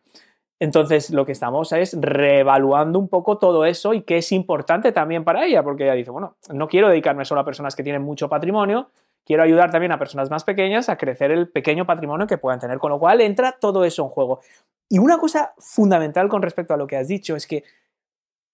[0.59, 5.23] Entonces, lo que estamos es reevaluando un poco todo eso y qué es importante también
[5.23, 8.27] para ella, porque ella dice, bueno, no quiero dedicarme solo a personas que tienen mucho
[8.27, 8.89] patrimonio,
[9.23, 12.79] quiero ayudar también a personas más pequeñas a crecer el pequeño patrimonio que puedan tener,
[12.79, 14.39] con lo cual entra todo eso en juego.
[14.89, 17.63] Y una cosa fundamental con respecto a lo que has dicho es que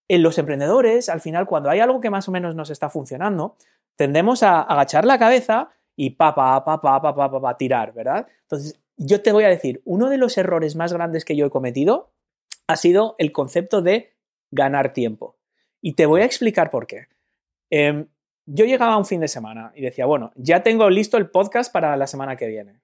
[0.10, 3.56] en los emprendedores, al final, cuando hay algo que más o menos nos está funcionando,
[3.96, 7.94] tendemos a agachar la cabeza y pa, pa, pa, pa, pa, pa, pa, pa tirar,
[7.94, 8.28] ¿verdad?
[8.42, 11.50] Entonces, yo te voy a decir, uno de los errores más grandes que yo he
[11.50, 12.14] cometido
[12.68, 14.14] ha sido el concepto de
[14.50, 15.38] ganar tiempo.
[15.82, 17.08] Y te voy a explicar por qué.
[17.70, 18.08] Em,
[18.46, 21.98] yo llegaba un fin de semana y decía, bueno, ya tengo listo el podcast para
[21.98, 22.80] la semana que viene.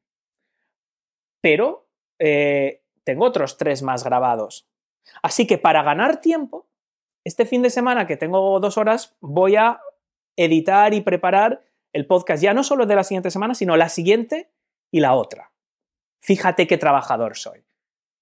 [1.42, 1.88] Pero
[2.20, 4.68] eh, tengo otros tres más grabados.
[5.24, 6.68] Así que para ganar tiempo,
[7.24, 9.80] este fin de semana que tengo dos horas, voy a
[10.36, 14.52] editar y preparar el podcast ya no solo de la siguiente semana, sino la siguiente
[14.92, 15.54] y la otra.
[16.20, 17.64] Fíjate qué trabajador soy.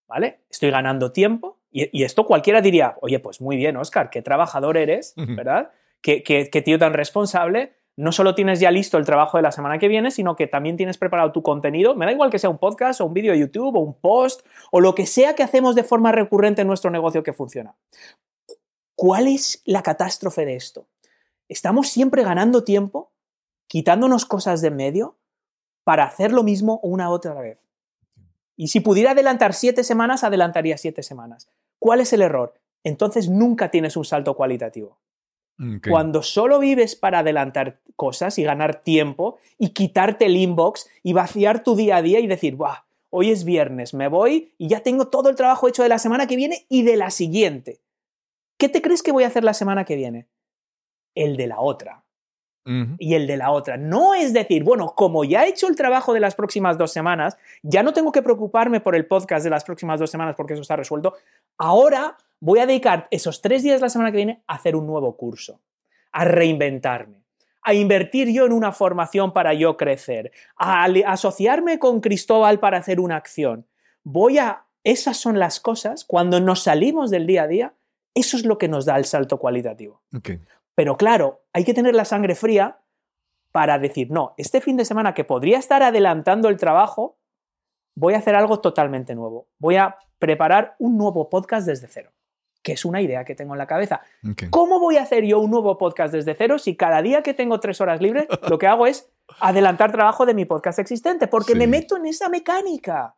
[0.08, 0.40] ¿Vale?
[0.50, 4.78] Estoy ganando tiempo y, y esto cualquiera diría, oye, pues muy bien, Oscar, qué trabajador
[4.78, 5.14] eres.
[5.36, 5.72] ¿verdad?
[6.02, 7.74] Qué, qué- qué tío tan responsable.
[7.98, 10.78] No solo tienes ya listo el trabajo de la semana que viene, sino que también
[10.78, 11.96] tienes preparado tu contenido.
[11.96, 14.46] Me da igual que sea un podcast o un vídeo de YouTube o un post
[14.72, 17.76] o lo que sea que hacemos de forma recurrente en nuestro negocio que funciona.
[18.96, 20.88] ¿Cuál es la catástrofe de esto?
[21.50, 23.12] Estamos siempre ganando tiempo,
[23.68, 25.18] quitándonos cosas de en medio
[25.84, 27.67] para hacer lo mismo una otra vez.
[28.58, 31.48] Y si pudiera adelantar siete semanas, adelantaría siete semanas.
[31.80, 32.56] ¿Cuál es el error?
[32.84, 35.00] Entonces nunca tienes un salto cualitativo.
[35.90, 41.64] Cuando solo vives para adelantar cosas y ganar tiempo y quitarte el inbox y vaciar
[41.64, 45.08] tu día a día y decir, Buah, hoy es viernes, me voy y ya tengo
[45.08, 47.82] todo el trabajo hecho de la semana que viene y de la siguiente.
[48.60, 50.28] ¿Qué te crees que voy a hacer la semana que viene?
[51.16, 52.07] El de la otra
[53.00, 53.78] Y el de la otra.
[53.78, 57.38] No es decir, bueno, como ya he hecho el trabajo de las próximas dos semanas,
[57.64, 60.62] ya no tengo que preocuparme por el podcast de las próximas dos semanas porque eso
[60.62, 61.14] está resuelto.
[61.58, 65.16] Ahora voy a dedicar esos tres días la semana que viene a hacer un nuevo
[65.16, 65.62] curso,
[66.12, 67.24] a reinventarme,
[67.62, 73.00] a invertir yo en una formación para yo crecer, a asociarme con Cristóbal para hacer
[73.00, 73.66] una acción.
[74.04, 74.66] Voy a...
[74.84, 77.74] Esas son las cosas, cuando nos salimos del día a día,
[78.14, 80.02] eso es lo que nos da el salto cualitativo.
[80.78, 82.78] Pero claro, hay que tener la sangre fría
[83.52, 87.18] para decir, no, este fin de semana que podría estar adelantando el trabajo,
[87.96, 89.48] voy a hacer algo totalmente nuevo.
[89.58, 92.12] Voy a preparar un nuevo podcast desde cero,
[92.62, 94.02] que es una idea que tengo en la cabeza.
[94.52, 97.60] ¿Cómo voy a hacer yo un nuevo podcast desde cero si cada día que tengo
[97.60, 99.10] tres horas libres lo que hago es
[99.40, 101.26] adelantar trabajo de mi podcast existente?
[101.28, 101.58] Porque Sí.
[101.58, 103.16] me meto en esa mecánica.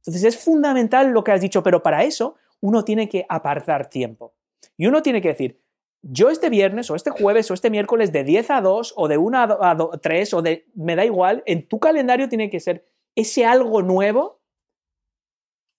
[0.00, 4.34] Entonces es fundamental lo que has dicho, pero para eso uno tiene que apartar tiempo.
[4.76, 5.62] Y uno tiene que decir,
[6.02, 9.18] yo este viernes o este jueves o este miércoles de 10 a 2 o de
[9.18, 10.66] 1 a do- a do- 3 o de...
[10.74, 14.40] Me da igual, en tu calendario tiene que ser ese algo nuevo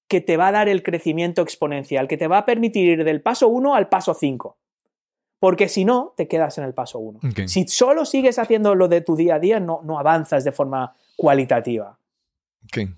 [0.08, 3.22] que te va a dar el crecimiento exponencial, que te va a permitir ir del
[3.22, 4.58] paso 1 al paso 5.
[5.40, 7.20] Porque si no, te quedas en el paso 1.
[7.32, 7.48] Ok.
[7.48, 10.94] Si solo sigues haciendo lo de tu día a día, no, no avanzas de forma
[11.16, 11.98] cualitativa.
[12.66, 12.90] Ok.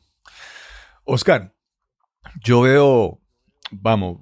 [1.05, 1.53] Oscar,
[2.43, 3.19] yo veo,
[3.71, 4.17] vamos,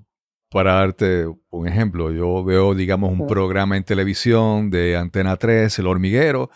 [0.51, 5.87] para darte un ejemplo, yo veo, digamos, un programa en televisión de Antena 3, El
[5.87, 6.49] Hormiguero,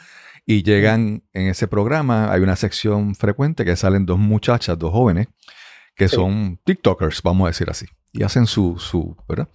[0.45, 5.27] y llegan en ese programa, hay una sección frecuente que salen dos muchachas, dos jóvenes,
[5.95, 6.15] que Sí.
[6.17, 7.85] son TikTokers, vamos a decir así.
[8.17, 9.49] y hacen su, su, ¿verdad?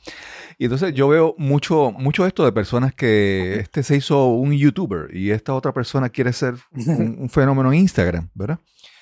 [0.59, 5.15] Y entonces yo veo mucho, mucho esto de personas que este se hizo un youtuber
[5.17, 8.59] y esta otra persona quiere ser un, un fenómeno en Instagram, ¿verdad?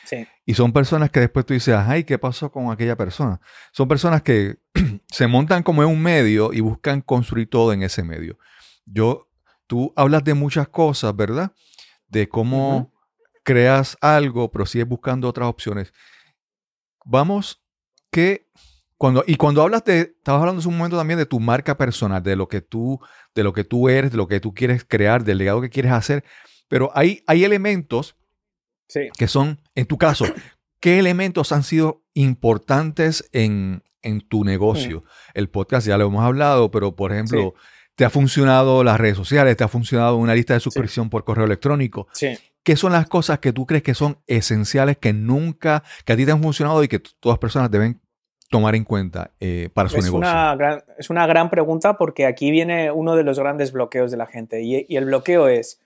[0.09, 0.27] Sí.
[0.47, 3.43] Y son personas que después tú dices, ay, ¿qué pasó con aquella persona?
[3.73, 4.57] Son personas que
[5.09, 8.39] se montan como en un medio y buscan construir todo en ese medio.
[8.87, 9.29] Yo,
[9.67, 11.53] tú hablas de muchas cosas, ¿verdad?
[12.09, 12.91] De cómo
[13.45, 15.93] creas algo, pero sigues buscando otras opciones.
[17.05, 17.63] Vamos,
[18.11, 18.49] que
[18.97, 22.23] cuando, y cuando hablas de, estabas hablando hace un momento también de tu marca personal,
[22.23, 22.99] de lo que tú,
[23.35, 25.93] de lo que tú eres, de lo que tú quieres crear, del legado que quieres
[25.93, 26.25] hacer,
[26.67, 28.17] pero hay, hay elementos
[28.89, 29.09] Sí.
[29.17, 30.25] que son, en tu caso,
[30.81, 35.05] ¿qué elementos han sido importantes en, en tu negocio?
[35.35, 37.55] El podcast ya lo hemos hablado, pero por ejemplo,
[37.95, 39.57] ¿te ha funcionado las redes sociales?
[39.57, 42.09] ¿Te ha funcionado una lista de suscripción por correo electrónico?
[42.13, 42.37] Sí.
[42.63, 46.27] ¿Qué son las cosas que tú crees que son esenciales, que nunca, que a ti
[46.27, 48.01] te han funcionado y que todas las personas deben
[48.51, 50.29] tomar en cuenta eh, para su Es negocio?
[50.29, 54.17] una, gran, es una gran pregunta porque aquí viene uno de los grandes bloqueos de
[54.17, 54.63] la gente.
[54.63, 55.81] Y, y el bloqueo es,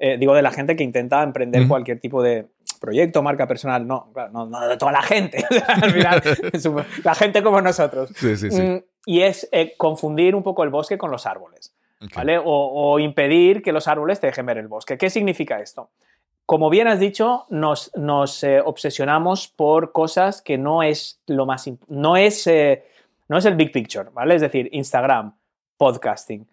[0.00, 2.46] eh, digo, de la gente que intenta emprender cualquier tipo de
[2.80, 3.86] proyecto, marca personal.
[3.86, 5.44] No, claro, no, no de toda la gente.
[5.66, 6.22] Al final,
[7.04, 8.10] la gente como nosotros.
[8.14, 8.62] Sí, sí, sí.
[8.62, 11.74] Mm, y es eh, confundir un poco el bosque con los árboles.
[12.00, 12.14] Ok.
[12.14, 12.38] ¿vale?
[12.38, 14.96] O, o impedir que los árboles te dejen ver el bosque.
[14.96, 15.90] ¿Qué significa esto?
[16.46, 21.68] Como bien has dicho, nos, nos, eh, obsesionamos por cosas que no es lo más
[21.88, 22.48] no es
[23.28, 24.36] no es el big picture, ¿vale?
[24.36, 25.36] Es decir, Instagram,
[25.76, 26.46] podcasting,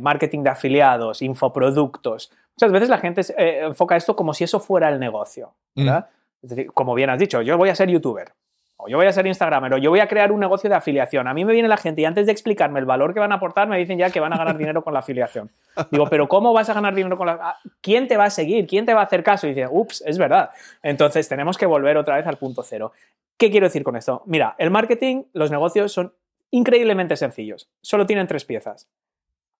[0.00, 2.30] marketing de afiliados, infoproductos.
[2.56, 6.08] Muchas veces la gente eh, enfoca esto como si eso fuera el negocio, ¿verdad?
[6.42, 8.32] Es decir, como bien has dicho, yo voy a ser youtuber,
[8.78, 11.28] o yo voy a ser instagramer, o yo voy a crear un negocio de afiliación.
[11.28, 13.36] A mí me viene la gente y antes de explicarme el valor que van a
[13.36, 15.50] aportar, me dicen ya que van a ganar dinero con la afiliación.
[15.90, 17.38] Digo, pero ¿cómo vas a ganar dinero con la...
[17.42, 18.66] ah, ¿Quién te va a seguir?
[18.66, 19.46] ¿Quién te va a hacer caso?
[19.46, 20.50] Y dice, ups, es verdad.
[20.82, 22.92] Entonces tenemos que volver otra vez al punto cero.
[23.36, 24.22] ¿Qué quiero decir con esto?
[24.24, 26.14] Mira, el marketing, los negocios son
[26.50, 27.68] increíblemente sencillos.
[27.82, 28.88] Solo tienen tres piezas.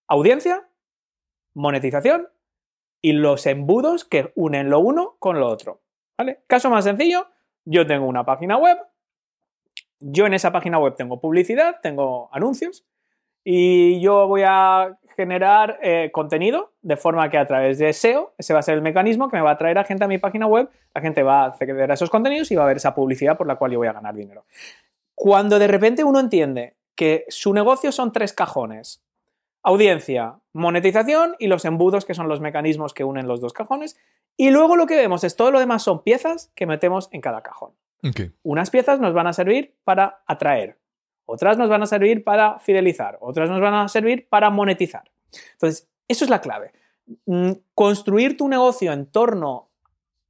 [0.09, 0.67] Audiencia,
[1.53, 2.29] monetización
[3.07, 5.81] y los embudos que unen lo uno con lo otro.
[6.19, 6.41] ¿Vale?
[6.49, 7.29] Caso más sencillo,
[7.65, 8.79] yo tengo una página web,
[10.01, 12.85] yo en esa página web tengo publicidad, tengo anuncios
[13.45, 18.55] y yo voy a generar eh, contenido de forma que a través de SEO, ese
[18.55, 20.49] va a ser el mecanismo que me va a traer a gente a mi página
[20.49, 23.37] web, la gente va a acceder a esos contenidos y va a ver esa publicidad
[23.37, 24.47] por la cual yo voy a ganar dinero.
[25.15, 29.01] Cuando de repente uno entiende que su negocio son tres cajones,
[29.63, 33.97] audiencia, monetización y los embudos que son los mecanismos que unen los dos cajones,
[34.37, 37.43] y luego lo que vemos es todo lo demás son piezas que metemos en cada
[37.43, 37.73] cajón.
[38.45, 40.79] Unas piezas nos van a servir para atraer,
[41.25, 45.11] otras nos van a servir para fidelizar, otras nos van a servir para monetizar.
[45.53, 46.73] Entonces, eso es la clave.
[47.27, 49.69] Mm, Construir tu negocio en torno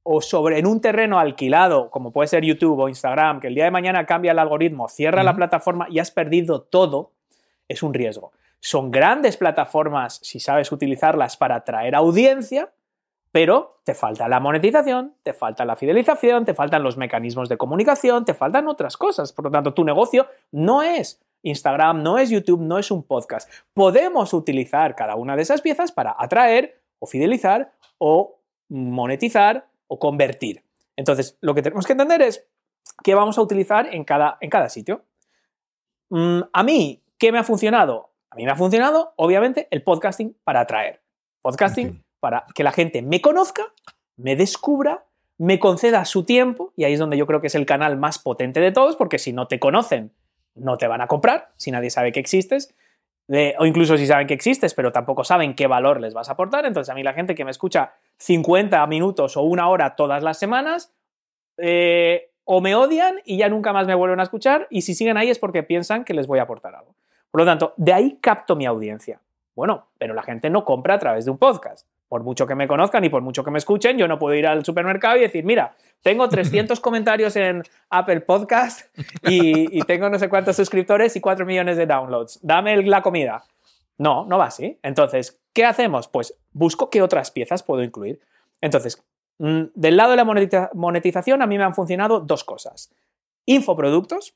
[0.01, 3.65] o sobre en un terreno alquilado, como puede ser YouTube o Instagram, que el día
[3.65, 7.11] de mañana cambia el algoritmo, cierra la plataforma y has perdido todo,
[7.67, 8.31] es un riesgo.
[8.59, 12.71] Son grandes plataformas si sabes utilizarlas para atraer audiencia,
[13.31, 18.25] pero te falta la monetización, te falta la fidelización, te faltan los mecanismos de comunicación,
[18.25, 19.31] te faltan otras cosas.
[19.31, 23.49] Por lo tanto, tu negocio no es Instagram, no es YouTube, no es un podcast.
[23.73, 28.39] Podemos utilizar cada una de esas piezas para atraer o fidelizar o
[28.69, 30.63] monetizar o convertir.
[30.95, 32.45] Entonces, lo que tenemos que entender es
[33.03, 35.03] qué vamos a utilizar en cada, en cada sitio.
[36.09, 38.09] Mm, a mí, ¿qué me ha funcionado?
[38.29, 41.01] A mí me ha funcionado, obviamente, el podcasting para atraer.
[41.41, 43.63] Podcasting para que la gente me conozca,
[44.17, 45.05] me descubra,
[45.37, 48.19] me conceda su tiempo, y ahí es donde yo creo que es el canal más
[48.19, 50.11] potente de todos, porque si no te conocen,
[50.55, 52.73] no te van a comprar, si nadie sabe que existes,
[53.27, 56.31] de- o incluso si saben que existes, pero tampoco saben qué valor les vas a
[56.33, 56.65] aportar.
[56.65, 60.39] Entonces, a mí la gente que me escucha 50 minutos o una hora todas las
[60.39, 60.93] semanas,
[61.57, 65.17] eh, o me odian y ya nunca más me vuelven a escuchar, y si siguen
[65.17, 66.95] ahí es porque piensan que les voy a aportar algo.
[67.37, 69.21] Por lo tanto, de ahí capto mi audiencia.
[69.55, 71.85] Bueno, pero la gente no compra a través de un podcast.
[72.07, 74.47] Por mucho que me conozcan y por mucho que me escuchen, yo no puedo ir
[74.47, 78.87] al supermercado y decir, mira, tengo 300 comentarios en Apple Podcast
[79.21, 82.39] y, y tengo no sé cuántos suscriptores y 4 millones de downloads.
[82.41, 83.43] Dame la comida.
[83.99, 84.79] No, no va así.
[84.81, 86.07] Entonces, ¿qué hacemos?
[86.07, 88.19] Pues busco qué otras piezas puedo incluir.
[88.61, 89.05] Entonces,
[89.37, 92.91] mm, del lado de la monetiza- monetización, a mí me han funcionado dos cosas.
[93.45, 94.33] Infoproductos,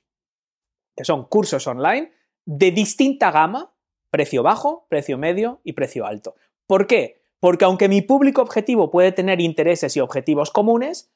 [0.95, 2.11] que son cursos online
[2.45, 3.71] de distinta gama,
[4.09, 6.35] precio bajo, precio medio y precio alto.
[6.67, 7.21] ¿Por qué?
[7.39, 11.11] Porque aunque mi público objetivo puede tener intereses y objetivos comunes,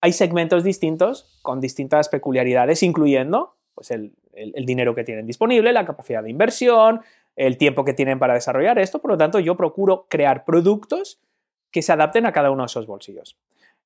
[0.00, 5.84] hay segmentos distintos con distintas peculiaridades, incluyendo pues, el, el- dinero que tienen disponible, la
[5.86, 7.00] capacidad de inversión,
[7.36, 9.00] el tiempo que tienen para desarrollar esto.
[9.00, 11.20] Por lo tanto, yo procuro crear productos
[11.70, 13.36] que se adapten a cada uno de esos bolsillos.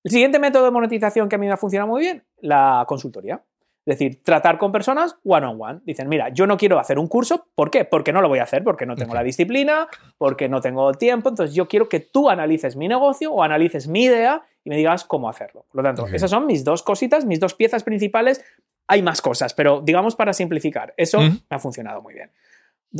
[0.05, 3.43] El siguiente método de monetización que a mí me ha funcionado muy bien, la consultoría.
[3.89, 5.81] Es decir, tratar con personas one on one.
[5.87, 7.47] Dicen, mira, yo no quiero hacer un curso.
[7.55, 7.87] ¿Por qué?
[7.87, 11.31] Porque no lo voy a hacer, porque no tengo la disciplina, porque no tengo tiempo.
[11.31, 15.05] Entonces yo quiero que tú analices mi negocio o analices mi idea y me digas
[15.05, 15.65] cómo hacerlo.
[15.73, 18.45] Por lo tanto, esas son mis dos cositas, mis dos piezas principales.
[18.89, 22.31] Hay más cosas, pero digamos para simplificar, eso me ha funcionado muy bien.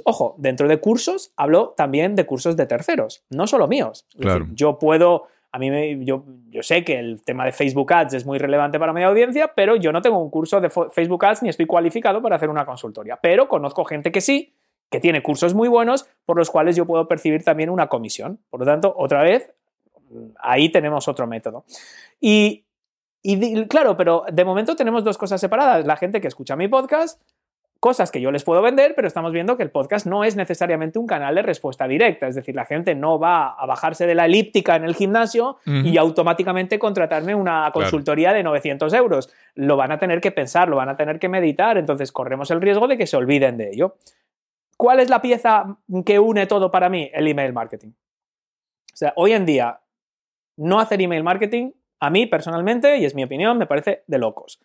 [0.05, 4.07] Ojo, dentro de cursos hablo también de cursos de terceros, no solo míos.
[4.19, 4.41] Claro.
[4.41, 8.27] decir, yo puedo, a mí yo, yo sé que el tema de Facebook Ads es
[8.27, 11.49] muy relevante para mi audiencia, pero yo no tengo un curso de Facebook Ads ni
[11.49, 13.19] estoy cualificado para hacer una consultoría.
[13.21, 14.55] Pero conozco gente que sí,
[14.91, 18.41] que tiene cursos muy buenos por los cuales yo puedo percibir también una comisión.
[18.51, 19.51] Por lo tanto, otra vez,
[20.39, 21.65] ahí tenemos otro método.
[22.21, 22.67] Y,
[23.23, 25.87] y claro, pero de momento tenemos dos cosas separadas.
[25.87, 27.23] La gente que escucha mi podcast,
[27.81, 30.99] cosas que yo les puedo vender, pero estamos viendo que el podcast no es necesariamente
[30.99, 32.27] un canal de respuesta directa.
[32.27, 35.97] Es decir, la gente no va a bajarse de la elíptica en el gimnasio y
[35.97, 39.33] automáticamente contratarme una consultoría de 900 euros.
[39.55, 42.61] Lo van a tener que pensar, lo van a tener que meditar, entonces corremos el
[42.61, 43.97] riesgo de que se olviden de ello.
[44.77, 47.11] ¿Cuál es la pieza que une todo para mí?
[47.13, 47.91] El email marketing.
[47.91, 49.81] O sea, hoy en día,
[50.57, 54.61] no hacer email marketing, a mí personalmente, y es mi opinión, me parece de locos.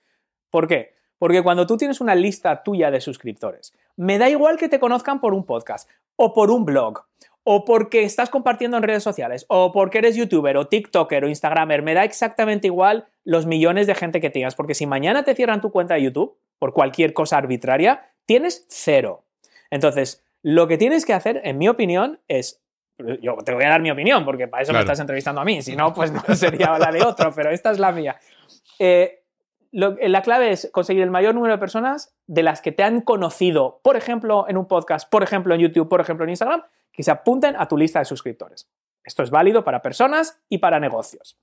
[0.50, 0.94] ¿Por qué?
[1.24, 5.22] Porque cuando tú tienes una lista tuya de suscriptores, me da igual que te conozcan
[5.22, 7.06] por un podcast, o por un blog,
[7.46, 11.82] o porque estás compartiendo en redes sociales, o porque eres youtuber, o tiktoker, o instagramer,
[11.82, 15.62] me da exactamente igual los millones de gente que tengas, porque si mañana te cierran
[15.62, 19.24] tu cuenta de YouTube por cualquier cosa arbitraria, tienes cero.
[19.72, 22.60] Entonces, lo que tienes que hacer, en mi opinión, es
[23.22, 24.84] yo te voy a dar mi opinión, porque para eso Claro.
[24.84, 27.72] me estás entrevistando a mí, si no, pues no sería la de otro, pero esta
[27.72, 28.18] es la mía.
[28.78, 29.23] Eh,
[29.74, 33.02] lo- la clave es conseguir el mayor número de personas de las que te han
[33.02, 36.64] conocido, por ejemplo, en un podcast, por ejemplo, en YouTube, por ejemplo, en Instagram,
[36.94, 38.70] que se apunten a tu lista de suscriptores.
[39.04, 41.38] Esto es válido para personas y para negocios.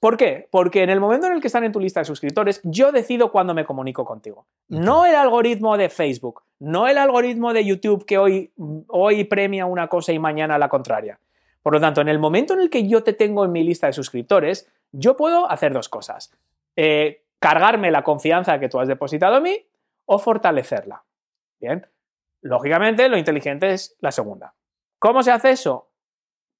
[0.00, 0.46] ¿Por qué?
[0.50, 3.32] Porque en el momento en el que están en tu lista de suscriptores, yo decido
[3.32, 4.46] cuándo me comunico contigo.
[4.68, 8.52] No el algoritmo de Facebook, no el algoritmo de YouTube que hoy,
[8.88, 11.18] hoy premia una cosa y mañana la contraria.
[11.62, 13.86] Por lo tanto, en el momento en el que yo te tengo en mi lista
[13.88, 16.30] de suscriptores, yo puedo hacer dos cosas.
[16.76, 19.66] Eh, cargarme la confianza que tú has depositado en mí
[20.04, 21.04] o fortalecerla.
[21.60, 21.86] Bien.
[22.42, 24.54] Lógicamente, lo inteligente es la segunda.
[24.98, 25.90] ¿Cómo se hace eso?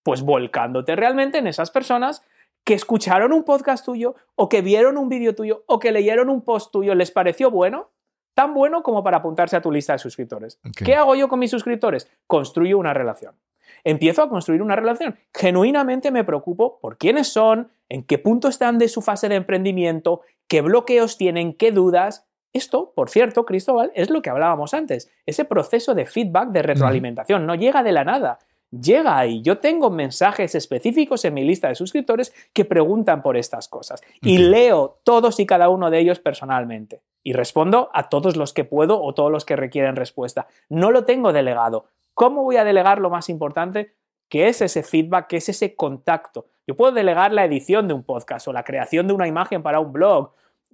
[0.02, 2.22] Pues volcándote realmente en esas personas
[2.64, 6.42] que escucharon un podcast tuyo o que vieron un vídeo tuyo o que leyeron un
[6.42, 7.90] post tuyo, les pareció bueno,
[8.34, 10.58] tan bueno como para apuntarse a tu lista de suscriptores.
[10.76, 12.10] ¿Qué hago yo con mis suscriptores?
[12.26, 13.36] Construyo una relación.
[13.84, 15.16] Empiezo a construir una relación.
[15.32, 20.22] Genuinamente me preocupo por quiénes son, en qué punto están de su fase de emprendimiento,
[20.49, 22.26] qué bloqueos tienen, qué dudas.
[22.53, 25.11] Esto, por cierto, Cristóbal, es lo que hablábamos antes.
[25.26, 28.38] Ese proceso de feedback, de retroalimentación, no llega de la nada.
[28.70, 29.42] Llega ahí.
[29.42, 34.03] Yo tengo mensajes específicos en mi lista de suscriptores que preguntan por estas cosas.
[34.22, 37.03] Y leo todos y cada uno de ellos personalmente.
[37.22, 40.49] Y respondo a todos los que puedo o todos los que requieren respuesta.
[40.68, 41.86] No lo tengo delegado.
[42.14, 43.94] ¿Cómo voy a delegar lo más importante?
[44.28, 46.46] Que es ese feedback, que es ese contacto.
[46.66, 49.78] Yo puedo delegar la edición de un podcast o la creación de una imagen para
[49.80, 50.32] un blog,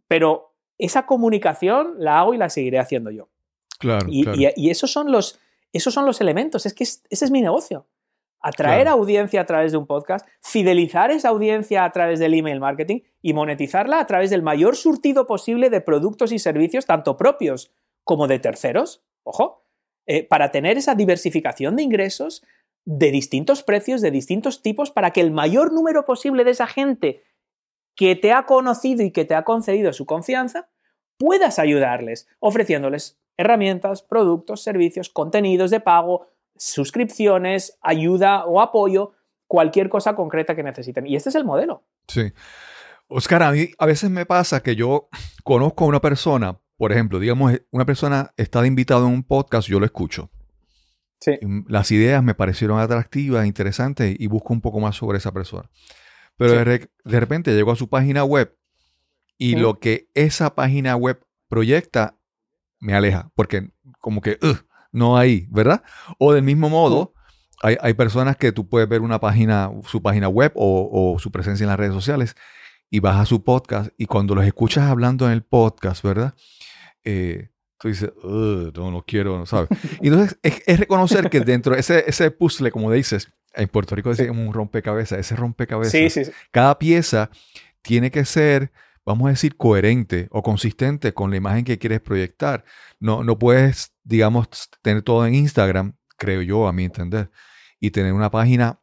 [0.08, 3.28] pero esa comunicación la hago y la seguiré haciendo yo.
[3.78, 4.38] Claro, Y, claro.
[4.40, 5.38] y- y esos, son los,
[5.72, 7.86] esos son los elementos, es que es- ese es mi negocio.
[8.40, 8.98] Atraer Claro.
[8.98, 13.34] audiencia a través de un podcast, fidelizar esa audiencia a través del email marketing y
[13.34, 17.70] monetizarla a través del mayor surtido posible de productos y servicios, tanto propios
[18.02, 19.62] como de terceros, ojo,
[20.06, 22.44] eh, para tener esa diversificación de ingresos
[22.84, 27.22] de distintos precios, de distintos tipos, para que el mayor número posible de esa gente
[27.94, 30.68] que te ha conocido y que te ha concedido su confianza,
[31.18, 36.26] puedas ayudarles, ofreciéndoles herramientas, productos, servicios, contenidos de pago,
[36.56, 39.12] suscripciones, ayuda o apoyo,
[39.46, 41.06] cualquier cosa concreta que necesiten.
[41.06, 41.84] Y este es el modelo.
[42.08, 42.32] Sí.
[43.08, 45.08] Oscar, a mí a veces me pasa que yo
[45.44, 49.68] conozco a una persona, por ejemplo, digamos, una persona está de invitado en un podcast,
[49.68, 50.30] yo lo escucho.
[51.24, 51.38] Sí.
[51.68, 55.70] Las ideas me parecieron atractivas, interesantes y busco un poco más sobre esa persona.
[56.36, 56.56] Pero Sí.
[56.58, 58.56] de, re- de repente llego a su página web
[59.38, 62.16] y lo que esa página web proyecta
[62.80, 63.70] me aleja, porque
[64.00, 64.38] como que
[64.90, 65.82] no hay, ¿verdad?
[66.18, 67.14] O del mismo modo,
[67.62, 71.30] hay, hay personas que tú puedes ver una página, su página web o, o su
[71.30, 72.34] presencia en las redes sociales
[72.90, 76.34] y vas a su podcast y cuando los escuchas hablando en el podcast, ¿verdad?
[77.04, 77.50] Eh,
[77.82, 79.68] tú dices, "Ugh, no, no quiero, no sabes.
[80.00, 83.96] Y entonces es, es reconocer que dentro de ese, ese puzzle, como dices, en Puerto
[83.96, 86.30] Rico decimos un rompecabezas, ese rompecabezas, Sí, sí, sí.
[86.52, 87.28] cada pieza
[87.82, 88.70] tiene que ser,
[89.04, 92.64] vamos a decir, coherente o consistente con la imagen que quieres proyectar.
[93.00, 97.30] No, no puedes, digamos, tener todo en Instagram, creo yo, a mi entender,
[97.80, 98.78] y tener una página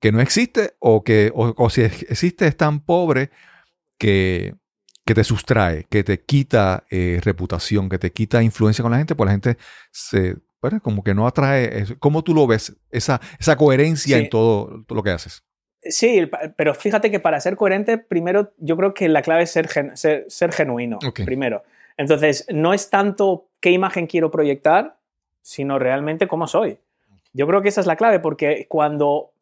[0.00, 3.30] que no existe o que, o, o si existe es tan pobre
[3.96, 4.56] que,
[5.10, 9.16] que te sustrae, que te quita eh, reputación, que te quita influencia con la gente,
[9.16, 9.56] pues la gente
[9.90, 11.80] se, bueno, como que no atrae.
[11.80, 11.94] eso.
[11.98, 12.76] ¿Cómo tú lo ves?
[12.92, 14.22] Esa, esa coherencia Sí.
[14.22, 15.42] en todo, todo lo que haces.
[15.82, 19.66] Sí, pero fíjate que para ser coherente, primero yo creo que la clave es ser,
[19.66, 21.64] gen- ser, ser genuino, primero.
[21.96, 24.96] Entonces, no es tanto qué imagen quiero proyectar,
[25.42, 26.78] sino realmente cómo soy.
[27.32, 29.32] Yo creo que esa es la clave, porque cuando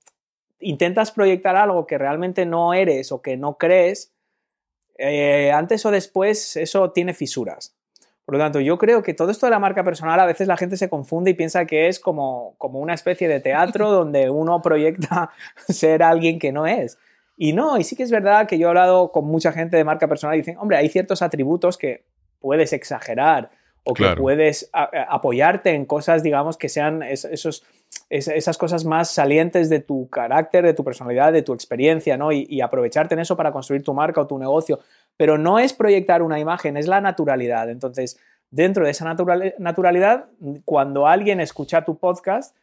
[0.61, 4.13] intentas proyectar algo que realmente no eres o que no crees,
[4.99, 7.75] eh, antes o después eso tiene fisuras.
[8.25, 10.59] Por lo tanto, yo creo que todo esto de la marca personal a veces la
[10.59, 14.61] gente se confunde y piensa que es como, como una especie de teatro donde uno
[14.61, 15.31] proyecta
[15.69, 16.99] ser alguien que no es.
[17.37, 19.85] Y no, y sí que es verdad que yo he hablado con mucha gente de
[19.85, 22.05] marca personal y dicen, hombre, hay ciertos atributos que
[22.41, 23.51] puedes exagerar
[23.91, 27.65] o que puedes a- a- apoyarte en cosas, digamos, que sean es- esos,
[28.11, 32.31] es- esas cosas más salientes de tu carácter, de tu personalidad, de tu experiencia, ¿no?
[32.31, 34.79] Y, y aprovecharte en eso para construir tu marca o tu negocio.
[35.17, 37.71] Pero no es proyectar una imagen, es la naturalidad.
[37.71, 38.19] Entonces,
[38.51, 40.27] dentro de esa natural- naturalidad,
[40.65, 42.55] cuando alguien escucha tu podcast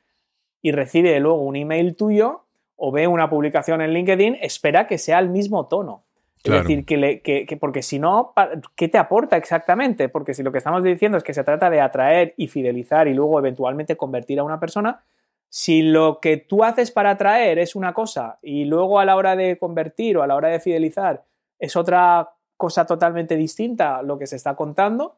[0.62, 2.44] y recibe luego un email tuyo
[2.76, 6.04] o ve una publicación en LinkedIn, espera que sea el mismo tono.
[6.46, 6.62] Es Claro.
[6.64, 8.34] decir, que, le- que- que- porque si no,
[8.76, 10.10] ¿qué te aporta exactamente?
[10.10, 13.14] Porque si lo que estamos diciendo es que se trata de atraer y fidelizar y
[13.16, 15.04] luego eventualmente convertir a una persona,
[15.50, 19.36] si lo que tú haces para atraer es una cosa y luego a la hora
[19.36, 21.24] de convertir o a la hora de fidelizar
[21.58, 25.16] es otra cosa totalmente distinta a lo que se está contando,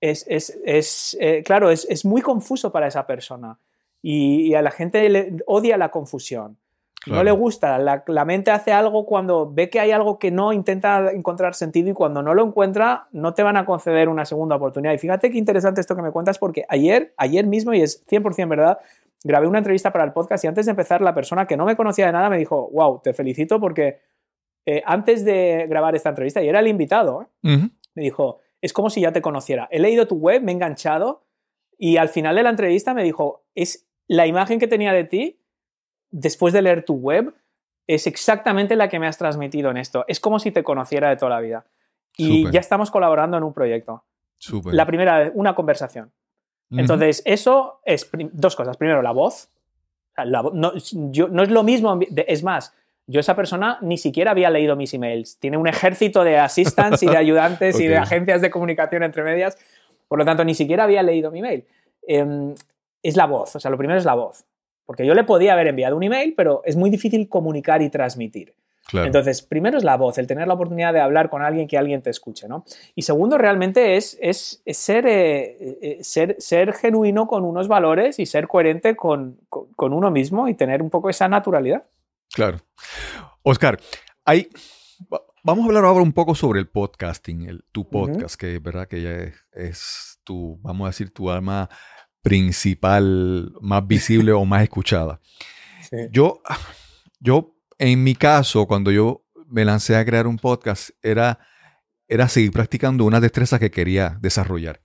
[0.00, 3.58] es, es- es, eh, claro, es, es muy confuso para esa persona
[4.02, 6.56] y, y a la gente le odia la confusión.
[7.06, 10.52] No le gusta, la, la mente hace algo cuando ve que hay algo que no
[10.52, 14.56] intenta encontrar sentido y cuando no lo encuentra no te van a conceder una segunda
[14.56, 14.92] oportunidad.
[14.92, 18.48] Y fíjate qué interesante esto que me cuentas porque ayer, ayer mismo, y es 100%
[18.48, 18.78] verdad,
[19.22, 21.76] grabé una entrevista para el podcast y antes de empezar la persona que no me
[21.76, 24.00] conocía de nada me dijo, wow, te felicito porque
[24.66, 27.26] eh, antes de grabar esta entrevista, y era el invitado, ¿eh?
[27.94, 29.68] Me dijo, es como si ya te conociera.
[29.70, 31.24] He leído tu web, me he enganchado
[31.78, 35.40] y al final de la entrevista me dijo, es la imagen que tenía de ti
[36.20, 37.34] después de leer tu web
[37.86, 40.04] es exactamente la que me has transmitido en esto.
[40.08, 41.64] Es como si te conociera de toda la vida.
[42.16, 44.02] Y ya estamos colaborando en un proyecto.
[44.74, 46.10] La primera, una conversación.
[46.80, 48.76] Entonces, eso es dos cosas.
[48.76, 49.48] Primero, la voz.
[50.16, 50.72] La no,
[51.12, 52.74] yo- no es lo mismo, es más,
[53.06, 55.38] yo esa persona ni siquiera había leído mis emails.
[55.38, 59.56] Tiene un ejército de assistants y de ayudantes y de agencias de comunicación entre medias.
[60.08, 61.64] Por lo tanto, ni siquiera había leído mi email.
[62.08, 62.54] Em,
[63.02, 63.54] es la voz.
[63.54, 64.44] O sea, lo primero es la voz.
[64.86, 68.54] Porque yo le podía haber enviado un email, pero es muy difícil comunicar y transmitir.
[68.88, 69.06] Claro.
[69.06, 72.02] Entonces, primero es la voz, el tener la oportunidad de hablar con alguien que alguien
[72.02, 72.64] te escuche, ¿no?
[72.94, 78.20] Y segundo, realmente es, es, es ser, eh, eh, ser, ser genuino con unos valores
[78.20, 81.84] y ser coherente con, con- con uno mismo y tener un poco esa naturalidad.
[82.32, 82.58] Claro.
[83.42, 83.80] Oscar,
[84.24, 84.48] hay,
[85.12, 88.62] va- vamos a hablar ahora un poco sobre el podcasting, el, tu podcast, que es
[88.62, 91.68] verdad que ya es, es tu, vamos a decir, tu arma
[92.26, 95.20] principal, más visible o más escuchada.
[96.10, 96.42] Yo,
[97.20, 101.38] yo, en mi caso, cuando yo me lancé a crear un podcast, era,
[102.08, 104.80] era seguir practicando unas destrezas que quería desarrollar.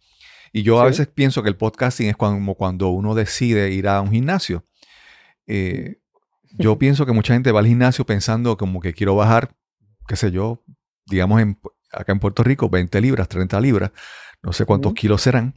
[0.53, 0.89] Y yo a Sí.
[0.91, 4.63] veces pienso que el podcasting es como cuando uno decide ir a un gimnasio.
[5.47, 5.97] Eh,
[6.59, 9.55] yo pienso que mucha gente va al gimnasio pensando como que quiero bajar,
[10.07, 10.63] qué sé yo,
[11.07, 11.59] digamos en,
[11.91, 13.91] acá en Puerto Rico, 20 libras, 30 libras,
[14.43, 15.55] no sé cuántos kilos serán.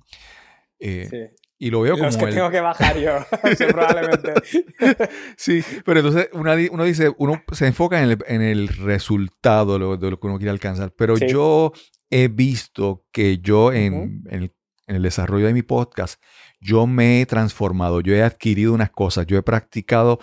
[0.78, 3.13] Eh, Y lo veo como Los que tengo que bajar yo,
[3.73, 4.35] probablemente.
[5.37, 9.79] Sí, pero entonces una uno dice, uno se enfoca en el, en el resultado de
[9.79, 11.27] lo, de lo que uno quiere alcanzar, pero Sí.
[11.29, 11.73] yo
[12.11, 14.53] he visto que yo en, el,
[14.87, 16.21] en el desarrollo de mi podcast,
[16.61, 20.19] yo me he transformado, yo he adquirido unas cosas, yo he practicado,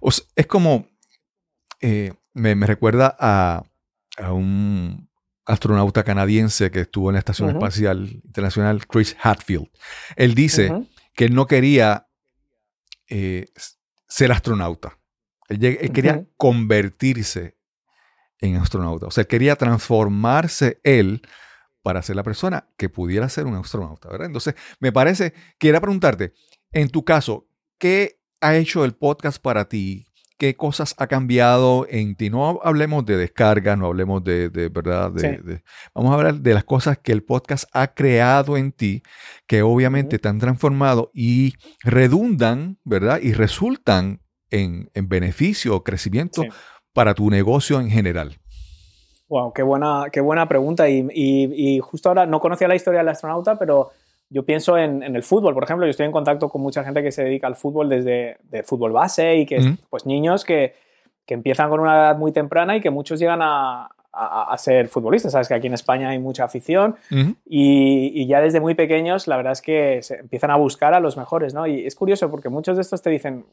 [0.00, 0.86] o es como,
[1.80, 3.62] eh, me, me recuerda a,
[4.18, 5.08] a un
[5.46, 7.50] astronauta canadiense que estuvo en la Estación.
[7.50, 9.68] Espacial Internacional, Chris Hadfield.
[10.16, 10.72] Él dice
[11.14, 12.08] que él no quería
[13.08, 13.46] eh,
[14.08, 14.98] ser astronauta.
[15.48, 17.56] Él, quería convertirse
[18.38, 19.06] en astronauta.
[19.06, 21.22] O sea, él quería transformarse él
[21.82, 24.26] para ser la persona que pudiera ser un astronauta, ¿verdad?
[24.26, 26.32] Entonces, me parece, quería preguntarte,
[26.72, 27.46] en tu caso,
[27.78, 30.06] ¿qué ha hecho el podcast para ti?
[30.36, 32.28] ¿Qué cosas ha cambiado en ti?
[32.28, 35.42] No hablemos de descarga, no hablemos de, de verdad, de, Sí.
[35.42, 35.62] de-
[35.94, 39.02] vamos a hablar de las cosas que el podcast ha creado en ti,
[39.46, 40.22] que obviamente Ujú.
[40.22, 41.54] te han transformado y
[41.84, 43.20] redundan, ¿verdad?
[43.22, 44.20] Y resultan
[44.50, 46.48] en, en beneficio o crecimiento Sí.
[46.92, 48.36] para tu negocio en general.
[49.28, 50.88] Wow, qué buena, qué buena pregunta.
[50.88, 53.90] Y, y- y justo ahora no conocía la historia del astronauta, pero
[54.34, 55.54] yo pienso en, en el fútbol.
[55.54, 58.36] Por ejemplo, yo estoy en contacto con mucha gente que se dedica al fútbol desde
[58.50, 59.76] de fútbol base y que, Ujú.
[59.90, 60.74] pues, niños que,
[61.24, 64.88] que empiezan con una edad muy temprana y que muchos llegan a, a, a ser
[64.88, 65.30] futbolista.
[65.30, 66.96] Sabes que aquí en España hay mucha afición
[67.46, 71.00] y, y ya desde muy pequeños la verdad es que se empiezan a buscar a
[71.00, 71.66] los mejores, ¿no?
[71.66, 73.44] Y es curioso porque muchos de estos te dicen,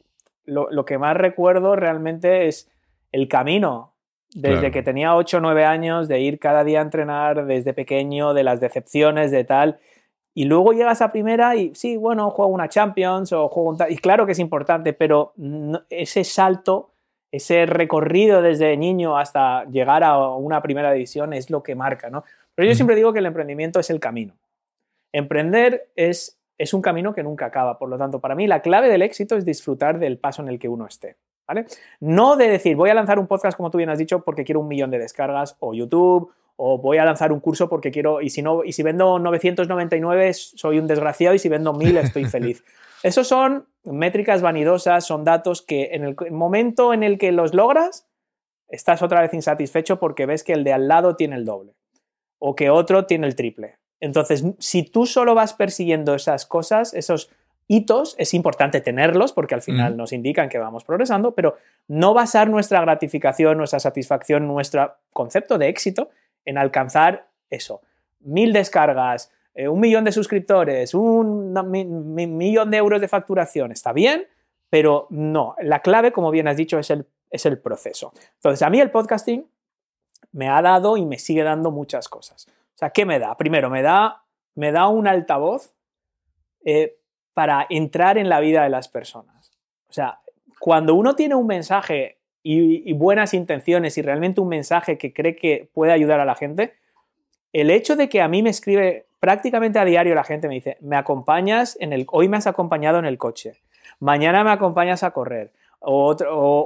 [0.46, 2.70] lo, lo que más recuerdo realmente es
[3.12, 3.94] el camino,
[4.34, 4.74] desde Claro.
[4.74, 8.44] que tenía 8 o 9 años, de ir cada día a entrenar desde pequeño, de
[8.44, 9.80] las decepciones, de tal.
[10.34, 13.92] Y luego llegas a primera y sí, bueno, juego una Champions o juego un tal.
[13.92, 16.92] Y claro que es importante, pero no- ese salto,
[17.32, 22.24] ese recorrido desde niño hasta llegar a una primera división es lo que marca, ¿no?
[22.56, 24.34] Pero yo siempre digo que el emprendimiento es el camino.
[25.12, 27.78] Emprender es, es un camino que nunca acaba.
[27.78, 30.60] Por lo tanto, para mí la clave del éxito es disfrutar del paso en el
[30.60, 31.18] que uno esté.
[31.48, 31.66] ¿vale?
[32.00, 34.62] No de decir, voy a lanzar un podcast, como tú bien has dicho, porque quiero
[34.62, 36.32] un millón de descargas, o YouTube,
[36.64, 40.32] o voy a lanzar un curso porque quiero, y si, no, y si vendo 999
[40.36, 42.64] soy un desgraciado, y si vendo 1000 estoy feliz.
[43.04, 48.08] Esos son métricas vanidosas, son datos que en el momento en el que los logras,
[48.70, 51.74] estás otra vez insatisfecho porque ves que el de al lado tiene el doble
[52.38, 53.80] o que otro tiene el triple.
[54.00, 57.32] Entonces, si tú solo vas persiguiendo esas cosas, esos
[57.68, 61.56] hitos, es importante tenerlos porque al final nos indican que vamos progresando, pero
[61.88, 66.12] no basar nuestra gratificación, nuestra satisfacción, nuestro concepto de éxito
[66.46, 67.82] en alcanzar eso.
[68.20, 73.72] Mil descargas, eh, un millón de suscriptores, un millón de euros de facturación.
[73.72, 74.28] Está bien,
[74.70, 75.56] pero no.
[75.62, 78.14] La clave, como bien has dicho, es el, es el proceso.
[78.36, 79.46] Entonces, a mí el podcasting
[80.32, 82.48] me ha dado y me sigue dando muchas cosas.
[82.48, 83.36] O sea, ¿qué me da?
[83.36, 84.24] Primero, me da,
[84.56, 85.74] me da un altavoz
[86.64, 86.98] eh,
[87.34, 89.52] para entrar en la vida de las personas.
[89.90, 90.22] O sea,
[90.60, 95.70] cuando uno tiene un mensaje y, buenas intenciones y realmente un mensaje que cree que
[95.74, 96.74] puede ayudar a la gente,
[97.54, 100.78] el hecho de que a mí me escribe prácticamente a diario la gente me dice,
[100.82, 103.62] me acompañas en el, hoy me has acompañado en el coche,
[104.00, 106.16] mañana me acompañas a correr, o,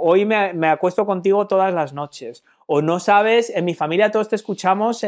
[0.04, 4.36] hoy me, acuesto contigo todas las noches, o no sabes, en mi familia todos te
[4.36, 5.06] escuchamos,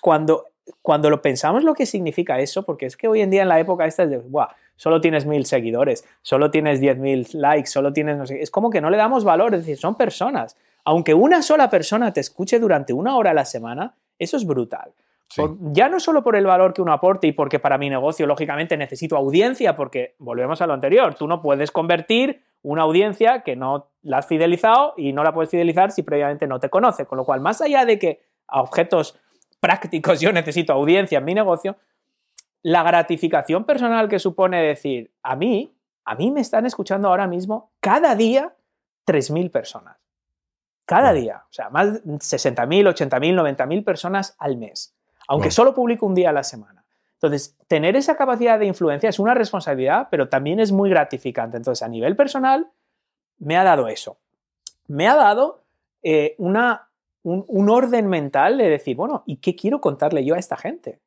[0.00, 0.44] cuando,
[0.82, 3.60] cuando lo pensamos lo que significa eso, porque es que hoy en día en la
[3.60, 8.16] época esta es de, "Buah, solo tienes mil seguidores, solo tienes 10.000 likes, solo tienes,
[8.16, 8.42] no sé, qué".
[8.42, 10.56] es como que no le damos valor, es decir, son personas.
[10.84, 14.92] Aunque una sola persona te escuche durante una hora a la semana, eso es brutal.
[15.28, 15.40] Sí.
[15.40, 18.26] Por- ya no solo por el valor que uno aporte y porque para mi negocio,
[18.26, 23.56] lógicamente, necesito audiencia, porque volvemos a lo anterior, tú no puedes convertir una audiencia que
[23.56, 27.06] no la has fidelizado y no la puedes fidelizar si previamente no te conoce.
[27.06, 29.18] Con lo cual, más allá de que a objetos
[29.60, 31.76] prácticos yo necesito audiencia en mi negocio,
[32.62, 35.72] la gratificación personal que supone decir, a mí,
[36.04, 38.54] a mí me están escuchando ahora mismo cada día
[39.06, 39.96] 3.000 personas.
[40.84, 41.44] Cada día.
[41.48, 44.94] O sea, más de 60.000, 80.000, 90.000 personas al mes.
[45.28, 46.84] Aunque solo publico un día a la semana.
[47.14, 51.56] Entonces, tener esa capacidad de influencia es una responsabilidad, pero también es muy gratificante.
[51.56, 52.68] Entonces, a nivel personal,
[53.38, 54.18] me ha dado eso.
[54.86, 55.64] Me ha dado
[56.02, 56.85] eh, una,
[57.26, 61.00] un, un orden mental de decir, bueno, ¿y qué quiero contarle yo a esta gente?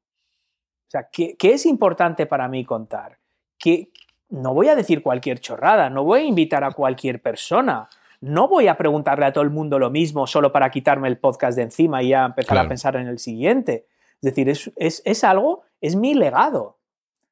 [0.88, 3.20] O sea, ¿qué, qué es importante para mí contar?
[3.58, 3.90] Que
[4.30, 7.88] no voy a decir cualquier chorrada, no voy a invitar a cualquier persona,
[8.20, 11.56] no voy a preguntarle a todo el mundo lo mismo solo para quitarme el podcast
[11.56, 12.66] de encima y ya empezar Claro.
[12.66, 13.86] a pensar en el siguiente.
[14.16, 16.64] Es decir, es, es, es algo, es mi legado.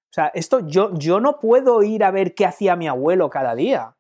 [0.09, 3.53] O sea, esto yo, yo no puedo ir a ver qué hacía mi abuelo cada
[3.53, 3.95] día,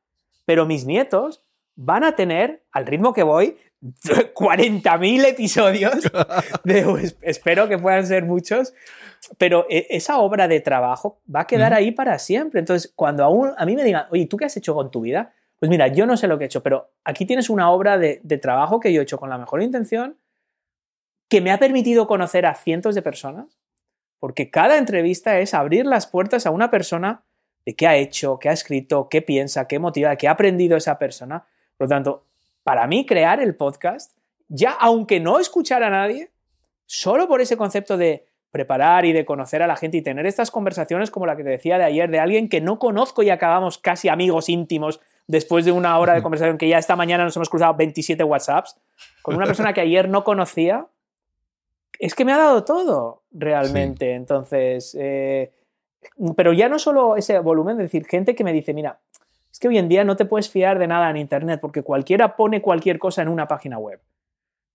[0.45, 1.43] pero mis nietos
[1.75, 3.57] van a tener, al ritmo que voy,
[4.33, 5.95] 40.000 episodios.
[6.63, 8.73] de- pues, espero que puedan ser muchos,
[9.37, 12.59] pero e- esa obra de trabajo va a quedar ahí para siempre.
[12.59, 15.01] Entonces, cuando a, un- a mí me digan, oye, ¿tú qué has hecho con tu
[15.01, 15.33] vida?
[15.59, 18.19] Pues mira, yo no sé lo que he hecho, pero aquí tienes una obra de,
[18.23, 20.17] de trabajo que yo he hecho con la mejor intención,
[21.29, 23.57] que me ha permitido conocer a cientos de personas,
[24.19, 27.23] porque cada entrevista es abrir las puertas a una persona
[27.65, 30.97] de qué ha hecho, qué ha escrito, qué piensa, qué motiva, qué ha aprendido esa
[30.97, 31.45] persona.
[31.77, 32.23] Por lo tanto,
[32.67, 34.11] para mí crear el podcast,
[34.49, 36.31] ya aunque no escuchar a nadie,
[36.85, 40.51] solo por ese concepto de preparar y de conocer a la gente y tener estas
[40.51, 43.77] conversaciones como la que te decía de ayer, de alguien que no conozco y acabamos
[43.77, 47.47] casi amigos íntimos después de una hora de conversación que ya esta mañana nos hemos
[47.47, 48.75] cruzado 27 WhatsApps,
[49.21, 50.87] con una persona que ayer no conocía,
[51.99, 54.11] es que me ha dado todo realmente.
[54.11, 55.53] Entonces, eh,
[56.35, 58.99] pero ya no solo ese volumen, es decir, gente que me dice, mira,
[59.57, 62.35] es que hoy en día no te puedes fiar de nada en Internet porque cualquiera
[62.35, 63.99] pone cualquier cosa en una página web.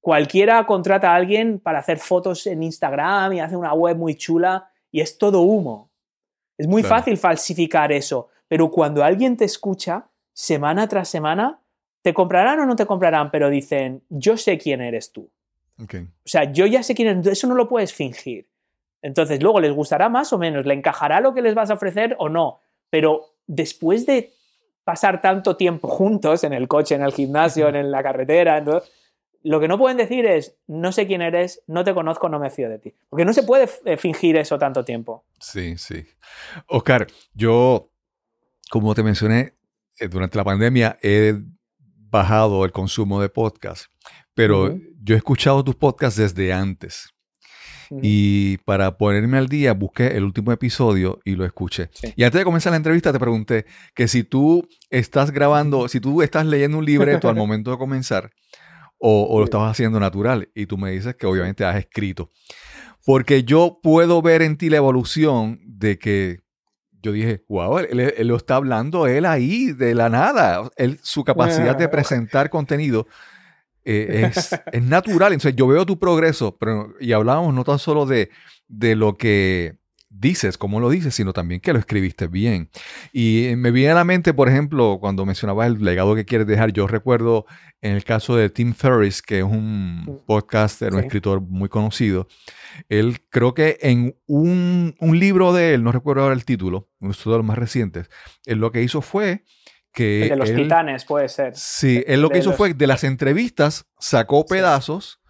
[0.01, 4.69] Cualquiera contrata a alguien para hacer fotos en Instagram y hace una web muy chula
[4.91, 5.93] y es todo humo.
[6.59, 6.97] Es muy Claro.
[6.97, 11.61] fácil falsificar eso, pero cuando alguien te escucha semana tras semana,
[12.03, 15.31] te comprarán o no te comprarán, pero dicen, yo sé quién eres tú.
[15.79, 15.85] O
[16.29, 18.49] sea, yo ya sé quién es, eso no lo puedes fingir.
[19.01, 22.17] Entonces, luego les gustará más o menos, le encajará lo que les vas a ofrecer
[22.19, 22.59] o no,
[22.91, 24.33] pero después de
[24.85, 28.91] pasar tanto tiempo juntos en el coche, en el gimnasio, en la carretera, entonces,
[29.45, 32.51] Lo que no pueden decir es, no sé quién eres, no te conozco, no me
[32.51, 32.95] fío de ti.
[33.09, 35.25] Porque no se puede eh, fingir eso tanto tiempo.
[35.41, 36.05] Sí, sí.
[36.69, 37.91] Oscar, yo,
[38.71, 39.55] como te mencioné,
[39.99, 41.35] eh, durante la pandemia he
[41.79, 43.87] bajado el consumo de podcast,
[44.35, 47.13] pero yo he escuchado tus podcasts desde antes.
[48.01, 51.91] Y para ponerme al día, busqué el último episodio y lo escuché.
[51.93, 52.13] Sí.
[52.17, 56.23] Y antes de comenzar la entrevista, te pregunté que si tú estás grabando, si tú
[56.23, 58.31] estás leyendo un libreto al momento de comenzar
[58.99, 60.49] o, o lo estabas haciendo natural.
[60.55, 62.31] Y tú me dices que obviamente has escrito.
[63.05, 66.39] Porque yo puedo ver en ti la evolución de que
[67.03, 70.71] yo dije, wow, él, él- él lo está hablando él ahí de la nada.
[70.77, 73.09] Él, su capacidad de presentar contenido
[73.85, 75.33] eh, es, es natural.
[75.33, 78.31] Entonces yo veo tu progreso, pero, y hablábamos no tan solo de,
[78.69, 79.77] de lo que
[80.15, 82.69] dices, cómo lo dices, sino también que lo escribiste bien.
[83.15, 86.47] Y eh, me viene a la mente, por ejemplo, cuando mencionabas el legado que quieres
[86.47, 87.47] dejar, yo recuerdo
[87.81, 91.07] en el caso de Tim Ferriss, que es un podcaster, un Sí.
[91.07, 92.29] escritor muy conocido,
[92.91, 97.13] él creo que en un, un libro de él, no recuerdo ahora el título, uno
[97.13, 98.11] de los más recientes,
[98.45, 99.45] él lo que hizo fue
[99.93, 100.23] que...
[100.25, 101.55] El de los él- titanes puede ser.
[101.57, 105.21] Sí, él lo que hizo los- fue de las entrevistas, sacó pedazos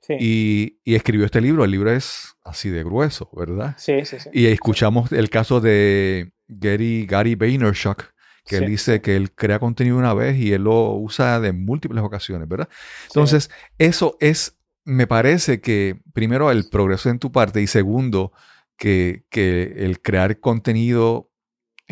[0.00, 1.64] Sí, y, y escribió este libro.
[1.64, 3.74] El libro es así de grueso, ¿verdad?
[3.78, 4.18] sí, sí.
[4.18, 4.30] sí.
[4.32, 8.02] Y escuchamos el caso de Gary, Gary Vaynerchuk,
[8.44, 12.02] que él dice que él crea contenido una vez y él lo usa de múltiples
[12.02, 12.68] ocasiones, ¿verdad?
[13.06, 13.48] Entonces,
[13.78, 18.32] eso es, me parece que primero el progreso en tu parte y segundo,
[18.76, 21.30] que, que el crear contenido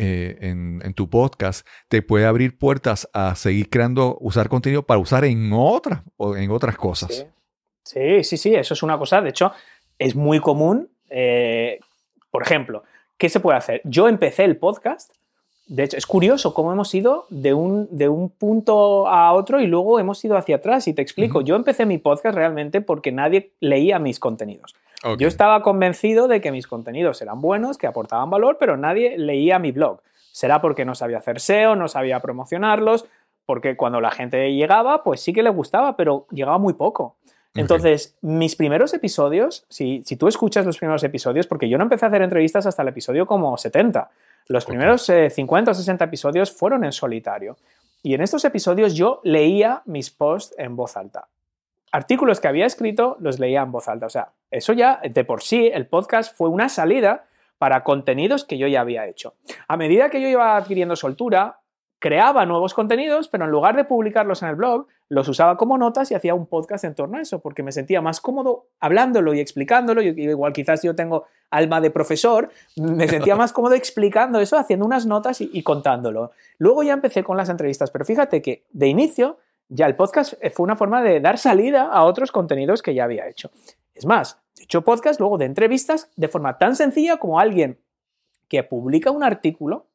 [0.01, 4.99] eh, en, en tu podcast te puede abrir puertas a seguir creando, usar contenido para
[4.99, 6.01] usar en otras,
[6.37, 7.27] en otras cosas.
[7.83, 7.99] Sí.
[7.99, 9.21] sí, sí, sí, eso es una cosa.
[9.21, 9.51] De hecho,
[9.99, 10.89] es muy común.
[11.09, 11.79] eh,
[12.31, 12.83] por ejemplo,
[13.17, 13.81] ¿qué se puede hacer?
[13.83, 15.11] Yo empecé el podcast.
[15.67, 19.67] De hecho, es curioso cómo hemos ido de un, de un punto a otro y
[19.67, 20.87] luego hemos ido hacia atrás.
[20.87, 24.75] Y te explico, yo empecé mi podcast realmente porque nadie leía mis contenidos.
[25.17, 29.57] Yo estaba convencido de que mis contenidos eran buenos, que aportaban valor, pero nadie leía
[29.57, 30.01] mi blog.
[30.31, 33.05] Será porque no sabía hacer SEO, no sabía promocionarlos,
[33.45, 37.17] porque cuando la gente llegaba, pues sí que le gustaba, pero llegaba muy poco.
[37.53, 42.05] Entonces, mis primeros episodios, si, si tú escuchas los primeros episodios, porque yo no empecé
[42.05, 44.09] a hacer entrevistas hasta el episodio como 70,
[44.47, 47.57] los primeros eh, 50 o 60 episodios fueron en solitario.
[48.03, 51.27] Y en estos episodios yo leía mis posts en voz alta.
[51.91, 54.05] Artículos que había escrito los leía en voz alta.
[54.05, 57.25] O sea, eso ya de por sí, el podcast fue una salida
[57.57, 59.35] para contenidos que yo ya había hecho.
[59.67, 61.59] A medida que yo iba adquiriendo soltura,
[61.99, 66.09] creaba nuevos contenidos, pero en lugar de publicarlos en el blog, los usaba como notas
[66.09, 69.39] y hacía un podcast en torno a eso, porque me sentía más cómodo hablándolo y
[69.39, 70.01] explicándolo.
[70.01, 75.05] Igual quizás yo tengo alma de profesor, me sentía más cómodo explicando eso, haciendo unas
[75.05, 76.31] notas y, y contándolo.
[76.57, 79.37] Luego ya empecé con las entrevistas, pero fíjate que de inicio
[79.73, 83.27] ya el podcast fue una forma de dar salida a otros contenidos que ya había
[83.27, 83.51] hecho.
[83.95, 87.79] Es más, he hecho podcast luego de entrevistas de forma tan sencilla como alguien
[88.49, 89.87] que publica un artículo,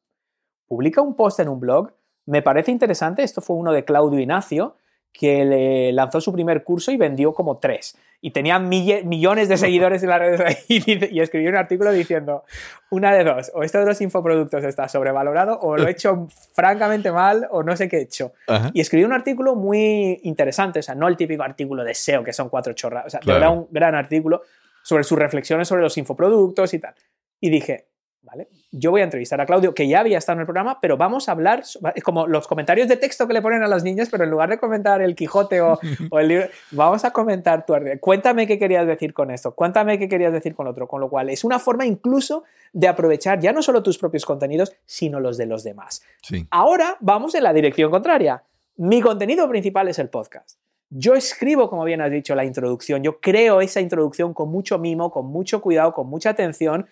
[0.67, 1.93] publica un post en un blog,
[2.25, 4.75] me parece interesante, esto fue uno de Claudio Ignacio,
[5.19, 7.97] que le lanzó su primer curso y vendió como tres.
[8.21, 12.43] Y tenía mille- millones de seguidores en las redes y, y escribió un artículo diciendo,
[12.89, 17.11] una de dos, o esto de los infoproductos está sobrevalorado, o lo he hecho francamente
[17.11, 18.33] mal, o no sé qué he hecho.
[18.47, 18.69] Ajá.
[18.73, 22.33] Y escribió un artículo muy interesante, o sea, no el típico artículo de SEO que
[22.33, 23.39] son cuatro chorras, o sea, Claro.
[23.39, 24.41] verdad un gran artículo
[24.83, 26.93] sobre sus reflexiones sobre los infoproductos y tal.
[27.41, 27.87] Y dije,
[28.27, 30.97] vale, yo voy a entrevistar a Claudio, que ya había estado en el programa, pero
[30.97, 31.63] vamos a hablar,
[32.03, 34.57] como los comentarios de texto que le ponen a las niñas, pero en lugar de
[34.57, 35.79] comentar el Quijote o,
[36.11, 37.99] o el libro, vamos a comentar tu arte.
[37.99, 41.29] Cuéntame qué querías decir con esto, cuéntame qué querías decir con otro, con lo cual
[41.29, 45.45] es una forma incluso de aprovechar ya no solo tus propios contenidos, sino los de
[45.45, 46.03] los demás.
[46.21, 46.45] Sí.
[46.51, 48.43] Ahora vamos en la dirección contraria.
[48.75, 50.59] Mi contenido principal es el podcast.
[50.89, 53.03] Yo escribo, como bien has dicho, la introducción.
[53.03, 56.87] Yo creo esa introducción con mucho mimo, con mucho cuidado, con mucha atención,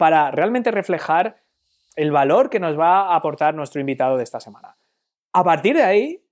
[0.00, 1.36] para realmente reflejar
[1.94, 4.78] el valor que nos va a aportar nuestro invitado de esta semana.
[5.34, 6.24] A partir de ahí,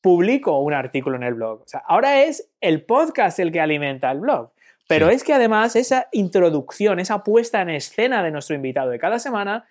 [0.00, 1.62] publico un artículo en el blog.
[1.62, 4.52] O sea, ahora es el podcast el que alimenta el blog.
[4.86, 5.16] Pero Sí.
[5.16, 9.66] es que además esa introducción, esa puesta en escena de nuestro invitado de cada semana,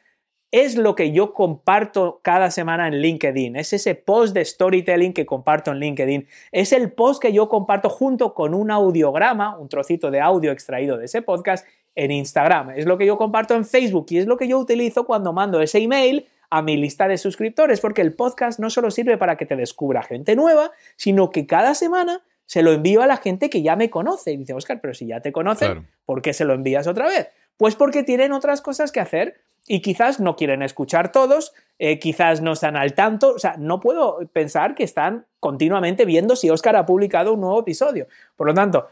[0.51, 3.55] es lo que yo comparto cada semana en LinkedIn.
[3.55, 6.27] Es ese post de storytelling que comparto en LinkedIn.
[6.51, 10.97] Es el post que yo comparto junto con un audiograma, un trocito de audio extraído
[10.97, 11.65] de ese podcast
[11.97, 12.69] en Instagram.
[12.69, 15.59] Es lo que yo comparto en Facebook y es lo que yo utilizo cuando mando
[15.59, 19.47] ese email a mi lista de suscriptores, porque el podcast no solo sirve para que
[19.47, 23.63] te descubra gente nueva, sino que cada semana se lo envío a la gente que
[23.63, 24.31] ya me conoce.
[24.31, 25.87] Y dice, Oscar, pero si ya te conocen, Claro.
[26.05, 27.29] ¿por qué se lo envías otra vez?
[27.57, 32.41] Pues porque tienen otras cosas que hacer y quizás no quieren escuchar todos, eh, quizás
[32.41, 36.75] no están al tanto, o sea, no puedo pensar que están continuamente viendo si Oscar
[36.75, 38.07] ha publicado un nuevo episodio.
[38.35, 38.87] Por lo tanto,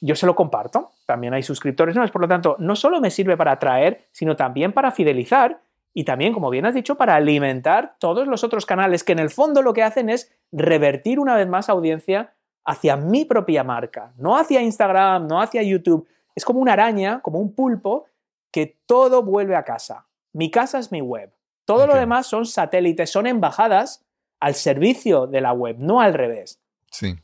[0.00, 3.36] yo se lo comparto, también hay suscriptores nuevos, por lo tanto, no solo me sirve
[3.36, 5.60] para atraer, sino también para fidelizar
[5.92, 9.30] y también, como bien has dicho, para alimentar todos los otros canales que en el
[9.30, 12.32] fondo lo que hacen es revertir una vez más audiencia
[12.64, 16.06] hacia mi propia marca, no hacia Instagram, no hacia YouTube.
[16.34, 18.06] Es como una araña, como un pulpo,
[18.52, 20.06] que todo vuelve a casa.
[20.32, 21.32] Mi casa es mi web.
[21.64, 24.04] Todo lo demás son satélites, son embajadas
[24.38, 26.60] al servicio de la web, no al revés.
[26.90, 27.16] Sí.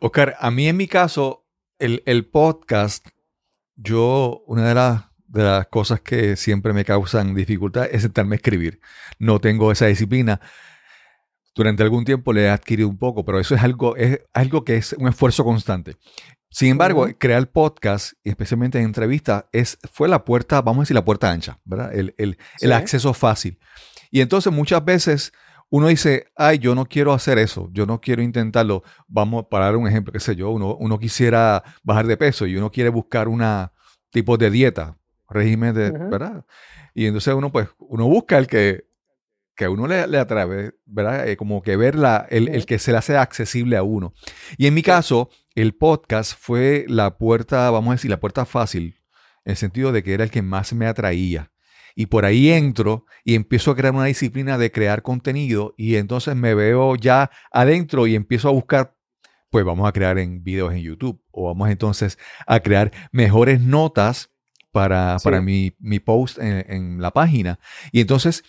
[0.00, 1.44] Oscar, a mí en mi caso,
[1.78, 3.06] el, el podcast,
[3.74, 8.38] yo, una de las, de las cosas que siempre me causan dificultad es sentarme a
[8.38, 8.80] escribir.
[9.18, 10.40] No tengo esa disciplina.
[11.54, 14.76] Durante algún tiempo le he adquirido un poco, pero eso es algo, es algo que
[14.76, 15.96] es un esfuerzo constante.
[16.50, 20.94] Sin embargo, crear podcast, y especialmente en entrevistas, es, fue la puerta, vamos a decir,
[20.94, 21.94] la puerta ancha, ¿verdad?
[21.94, 23.58] El, el- el acceso fácil.
[24.10, 25.32] Y entonces muchas veces
[25.70, 28.82] uno dice, ay, yo no quiero hacer eso, yo no quiero intentarlo.
[29.08, 32.56] Vamos para dar un ejemplo, qué sé yo, uno, uno quisiera bajar de peso y
[32.56, 33.72] uno quiere buscar una
[34.10, 34.98] tipo de dieta,
[35.28, 35.90] régimen de.
[35.90, 36.44] ¿verdad?
[36.94, 38.88] Y entonces uno, pues, uno busca el que,
[39.54, 41.28] que a uno le, le atrae, ¿verdad?
[41.28, 44.14] Eh, como que ver la, el, el que se le hace accesible a uno.
[44.56, 49.02] Y en mi caso, el podcast fue la puerta, vamos a decir, la puerta fácil,
[49.44, 51.50] en el sentido de que era el que más me atraía.
[51.96, 56.36] Y por ahí entro y empiezo a crear una disciplina de crear contenido y entonces
[56.36, 58.94] me veo ya adentro y empiezo a buscar,
[59.50, 64.30] pues vamos a crear en videos en YouTube o vamos entonces a crear mejores notas
[64.72, 65.24] para, Sí.
[65.24, 67.58] para mi, mi post en, en la página.
[67.92, 68.44] Y entonces,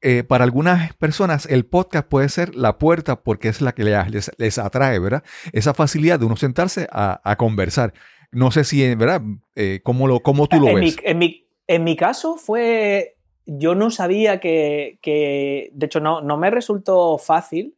[0.00, 4.30] eh, para algunas personas el podcast puede ser la puerta porque es la que les,
[4.38, 5.22] les atrae, ¿verdad?
[5.52, 7.92] Esa facilidad de uno sentarse a, a conversar.
[8.32, 9.20] No sé si, ¿verdad?
[9.54, 10.96] Eh, ¿cómo, lo, ¿Cómo tú lo en, ves?
[10.96, 13.16] Mi, en, mi, en mi caso fue,
[13.46, 17.76] yo no sabía que, que de hecho no, no me resultó fácil,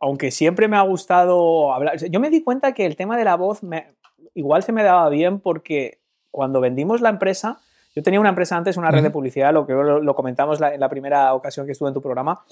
[0.00, 1.96] aunque siempre me ha gustado hablar.
[2.10, 3.94] Yo me di cuenta que el tema de la voz me,
[4.34, 6.00] igual se me daba bien porque
[6.32, 7.60] cuando vendimos la empresa,
[7.94, 10.74] yo tenía una empresa antes, una red de publicidad, lo que lo, lo comentamos la-
[10.74, 12.44] en la primera ocasión que estuve en tu programa,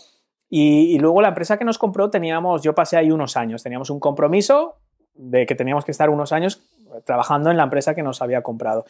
[0.48, 3.90] y, y luego la empresa que nos compró teníamos, yo pasé ahí unos años, teníamos
[3.90, 4.76] un compromiso
[5.14, 6.62] de que teníamos que estar unos años
[7.04, 8.84] trabajando en la empresa que nos había comprado.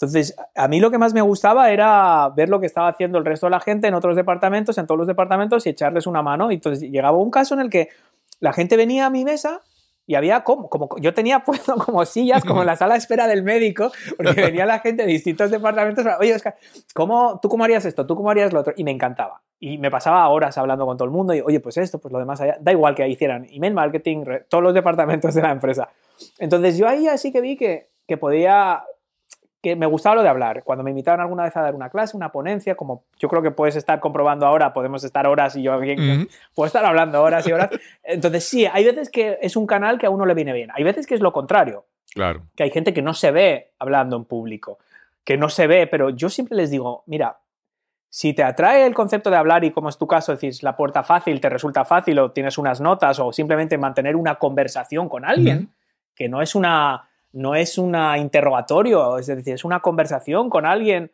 [0.00, 3.24] Entonces, a mí lo que más me gustaba era ver lo que estaba haciendo el
[3.26, 6.50] resto de la gente en otros departamentos, en todos los departamentos y echarles una mano.
[6.50, 7.90] Y entonces llegaba un caso en el que
[8.38, 9.60] la gente venía a mi mesa
[10.06, 13.26] y había como, como yo tenía puesto como sillas, como en la sala de espera
[13.26, 16.04] del médico, porque venía la gente de distintos departamentos.
[16.18, 16.56] Oye, Oscar,
[16.94, 18.06] ¿cómo, ¿tú cómo harías esto?
[18.06, 18.72] ¿Tú cómo harías lo otro?
[18.76, 19.42] Y me encantaba.
[19.58, 22.18] Y me pasaba horas hablando con todo el mundo y, oye, pues esto, pues lo
[22.18, 22.56] demás allá.
[22.58, 25.90] Da igual que hicieran email marketing, todos los departamentos de la empresa.
[26.38, 28.82] Entonces yo ahí así que vi que, que podía,
[29.62, 30.62] que me gustaba lo de hablar.
[30.64, 33.50] Cuando me invitaron alguna vez a dar una clase, una ponencia, como yo creo que
[33.50, 36.28] puedes estar comprobando ahora, podemos estar horas y yo aquí Ujú.
[36.54, 37.70] puedo estar hablando horas y horas.
[38.02, 40.70] Entonces sí, hay veces que es un canal que a uno le viene bien.
[40.74, 41.84] Hay veces que es lo contrario,
[42.14, 42.42] Claro.
[42.56, 44.78] que hay gente que no se ve hablando en público,
[45.24, 47.38] que no se ve, pero yo siempre les digo, mira,
[48.08, 51.02] si te atrae el concepto de hablar y como es tu caso, decís la puerta
[51.04, 55.68] fácil, te resulta fácil o tienes unas notas o simplemente mantener una conversación con alguien,
[56.14, 61.12] que no es una no es un interrogatorio, es decir, es una conversación con alguien.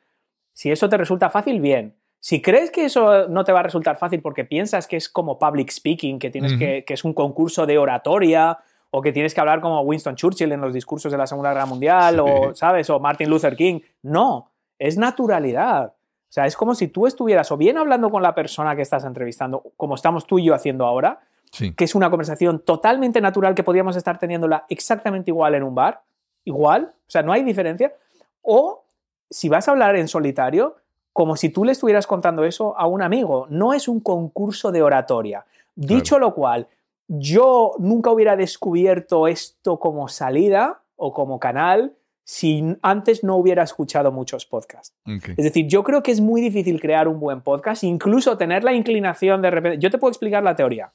[0.53, 1.95] Si eso te resulta fácil, bien.
[2.19, 5.39] Si crees que eso no te va a resultar fácil porque piensas que es como
[5.39, 8.59] public speaking, que tienes que, que es un concurso de oratoria
[8.91, 11.67] o que tienes que hablar como Winston Churchill en los discursos de la Segunda Guerra
[11.67, 12.21] Mundial Sí.
[12.21, 12.89] o, ¿sabes?
[12.91, 13.81] O Martin Luther King.
[14.03, 15.93] No, es naturalidad.
[16.29, 19.05] O sea, es como si tú estuvieras o bien hablando con la persona que estás
[19.05, 21.72] entrevistando, como estamos tú y yo haciendo ahora, Sí.
[21.72, 26.03] que es una conversación totalmente natural que podríamos estar teniéndola exactamente igual en un bar,
[26.44, 27.94] igual, o sea, no hay diferencia,
[28.42, 28.84] o
[29.30, 30.76] si vas a hablar en solitario,
[31.12, 34.82] como si tú le estuvieras contando eso a un amigo, no es un concurso de
[34.82, 35.47] oratoria.
[35.74, 36.68] Dicho lo cual,
[37.09, 41.94] yo nunca hubiera descubierto esto como salida o como canal
[42.24, 44.94] si antes no hubiera escuchado muchos podcasts.
[45.07, 48.72] Es decir, yo creo que es muy difícil crear un buen podcast, incluso tener la
[48.72, 49.78] inclinación de repente.
[49.78, 50.90] Yo te puedo explicar la teoría.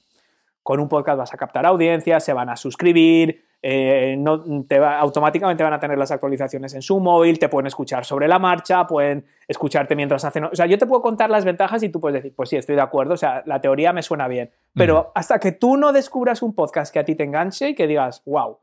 [0.64, 4.98] Con un podcast vas a captar audiencias, se van a suscribir, eh, no, te va-
[5.00, 8.86] automáticamente van a tener las actualizaciones en su móvil, te pueden escuchar sobre la marcha,
[8.88, 10.46] pueden escucharte mientras hacen.
[10.46, 12.76] O sea, yo te puedo contar las ventajas y tú puedes decir, pues sí, estoy
[12.76, 14.52] de acuerdo, o sea, la teoría me suena bien.
[14.74, 17.86] Pero hasta que tú no descubras un podcast que a ti te enganche y que
[17.88, 18.58] digas, wow,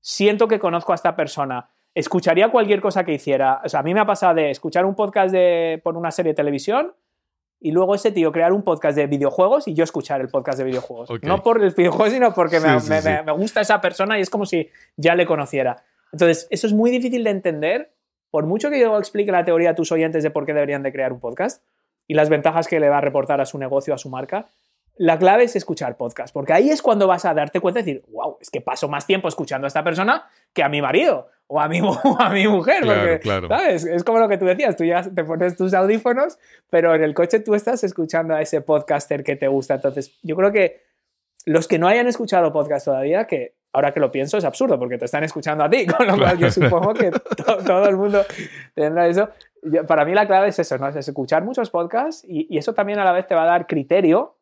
[0.00, 3.60] siento que conozco a esta persona, escucharía cualquier cosa que hiciera.
[3.64, 6.32] O sea, a mí me ha pasado de escuchar un podcast de, por una serie
[6.32, 6.94] de televisión
[7.62, 10.64] y luego ese tío crear un podcast de videojuegos y yo escuchar el podcast de
[10.64, 11.08] videojuegos.
[11.22, 13.08] No por el videojuego, sino porque me, Sí, sí, me- sí.
[13.08, 15.84] me- me gusta esa persona y es como si ya le conociera.
[16.12, 17.92] Entonces, eso es muy difícil de entender
[18.30, 20.92] por mucho que yo explique la teoría a tus oyentes de por qué deberían de
[20.92, 21.62] crear un podcast
[22.06, 24.46] y las ventajas que le va a reportar a su negocio, a su marca,
[24.96, 28.04] la clave es escuchar podcast, porque ahí es cuando vas a darte cuenta y decir,
[28.08, 31.60] wow, es que paso más tiempo escuchando a esta persona que a mi marido o
[31.60, 32.82] a mi, o a mi mujer.
[32.82, 33.48] Claro, porque, claro.
[33.48, 33.84] ¿sabes?
[33.84, 36.38] Es como lo que tú decías, tú ya te pones tus audífonos,
[36.70, 39.74] pero en el coche tú estás escuchando a ese podcaster que te gusta.
[39.74, 40.82] Entonces, yo creo que
[41.44, 44.98] los que no hayan escuchado podcast todavía, que ahora que lo pienso es absurdo porque
[44.98, 48.24] te están escuchando a ti, con lo cual yo supongo que to- todo el mundo
[48.74, 49.28] tendrá eso.
[49.62, 50.88] Yo- Para mí la clave es eso, ¿no?
[50.88, 53.66] Es escuchar muchos podcasts y, y eso también a la vez te va a dar
[53.66, 54.36] criterio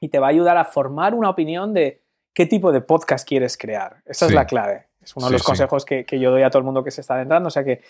[0.00, 2.02] y te va a ayudar a formar una opinión de
[2.34, 4.02] qué tipo de podcast quieres crear.
[4.04, 4.32] Esa Sí.
[4.32, 4.86] es la clave.
[5.06, 5.46] Es uno de los sí.
[5.46, 7.46] consejos que, que yo doy a todo el mundo que se está adentrando.
[7.46, 7.80] O sea que,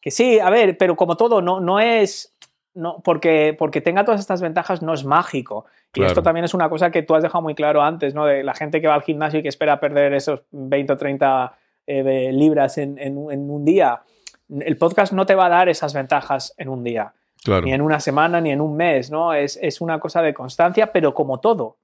[0.00, 2.34] que sí, a ver, pero como todo, no, no es...
[2.74, 5.64] No, porque, porque tenga todas estas ventajas no es mágico.
[5.94, 8.24] Y esto también es una cosa que tú has dejado muy claro antes, ¿no?
[8.26, 11.58] De la gente que va al gimnasio y que espera perder esos 20 o 30
[11.86, 14.02] eh, de libras en, en un día.
[14.48, 17.64] El podcast no te va a dar esas ventajas en un día Claro.
[17.64, 19.32] ni en una semana, ni en un mes, ¿no?
[19.32, 21.76] Es, es una cosa de constancia, pero como todo,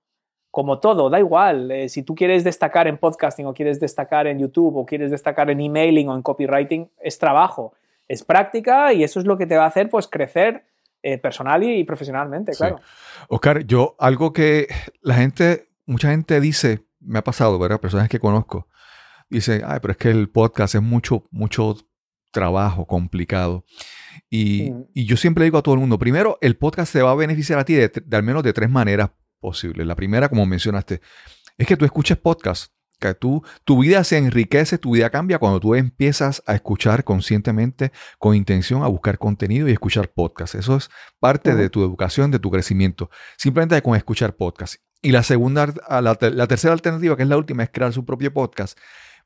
[0.54, 1.70] como todo, da igual.
[1.72, 5.50] eh, si tú quieres destacar en podcasting o quieres destacar en YouTube o quieres destacar
[5.50, 7.72] en emailing o en copywriting, es trabajo,
[8.06, 10.64] es práctica y eso es lo que te va a hacer pues crecer
[11.02, 12.58] eh, personal y, y profesionalmente, Sí.
[12.58, 12.78] claro.
[13.28, 14.68] Oscar, yo algo que
[15.02, 17.80] la gente, mucha gente dice, me ha pasado, ¿verdad?
[17.80, 18.68] Personas que conozco,
[19.28, 21.74] dice, ay, pero es que el podcast es mucho, mucho
[22.30, 23.64] trabajo complicado.
[24.30, 24.84] Y, Mm.
[24.94, 27.58] y yo siempre digo a todo el mundo, primero, el podcast te va a beneficiar
[27.58, 29.10] a ti de, de al menos de tres maneras
[29.44, 29.86] posibles.
[29.86, 31.02] La primera, como mencionaste,
[31.58, 32.72] es que tú escuches podcast.
[32.98, 37.92] Que tú, tu vida se enriquece, tu vida cambia cuando tú empiezas a escuchar conscientemente,
[38.18, 40.54] con intención, a buscar contenido y escuchar podcast.
[40.54, 40.88] Eso es
[41.20, 43.10] parte de tu educación, de tu crecimiento.
[43.36, 44.76] Simplemente con escuchar podcast.
[45.02, 45.66] Y la segunda,
[46.00, 48.78] la, ter- la tercera alternativa, que es la última, es crear su propio podcast.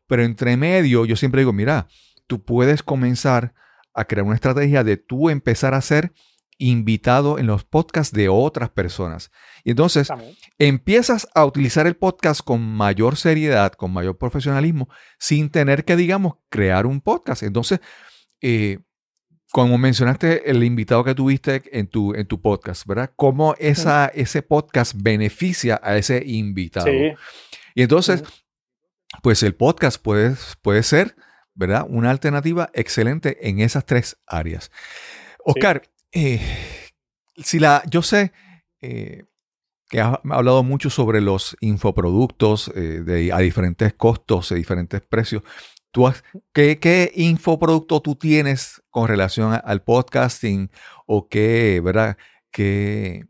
[0.08, 1.86] Pero entre medio, yo siempre digo, mira,
[2.26, 3.54] tú puedes comenzar
[3.94, 6.12] a crear una estrategia de tú empezar a ser
[6.58, 9.30] invitado en los podcasts de otras personas.
[9.64, 10.34] Y entonces También.
[10.58, 14.88] empiezas a utilizar el podcast con mayor seriedad, con mayor profesionalismo,
[15.18, 17.44] sin tener que, digamos, crear un podcast.
[17.44, 17.80] Entonces,
[18.40, 18.80] eh,
[19.50, 23.12] como mencionaste el invitado que tuviste en tu, en tu podcast, ¿verdad?
[23.16, 26.86] ¿Cómo esa, ese podcast beneficia a ese invitado?
[26.86, 27.12] Sí.
[27.74, 28.24] Y entonces,
[29.22, 31.16] pues el podcast puede, puede ser,
[31.54, 31.86] ¿verdad?
[31.88, 34.70] Una alternativa excelente en esas tres áreas.
[35.44, 35.82] Oscar,
[36.12, 36.40] eh,
[37.36, 38.32] si la, yo sé
[38.80, 39.26] eh,
[39.88, 45.42] que has hablado mucho sobre los infoproductos eh, de, a diferentes costos, a diferentes precios.
[45.90, 50.70] ¿Tú has- qué, ¿Qué infoproducto tú tienes con relación a- al podcasting
[51.06, 52.16] o qué, verdad?
[52.50, 53.26] ¿Qué,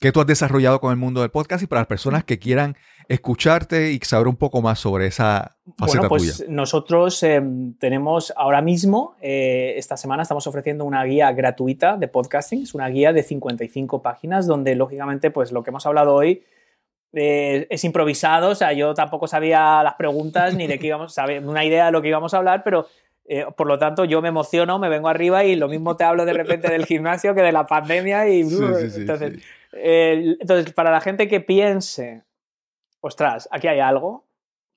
[0.00, 2.76] qué tú has desarrollado con el mundo del podcast y para las personas que quieran
[3.08, 6.50] escucharte y saber un poco más sobre esa faceta Bueno, pues tuya?
[6.50, 7.42] nosotros eh,
[7.78, 12.88] tenemos ahora mismo, eh, esta semana estamos ofreciendo una guía gratuita de podcasting, es una
[12.88, 16.42] guía de 55 páginas donde lógicamente pues lo que hemos hablado hoy
[17.14, 21.40] eh, es improvisado, o sea, yo tampoco sabía las preguntas ni de qué íbamos, sabía
[21.40, 22.86] una idea de lo que íbamos a hablar, pero
[23.26, 26.24] eh, por lo tanto yo me emociono, me vengo arriba y lo mismo te hablo
[26.24, 29.42] de repente del gimnasio que de la pandemia y Sí, sí, sí, entonces,
[29.72, 32.22] eh, entonces, para la gente que piense,
[33.02, 34.24] ostras, aquí hay algo.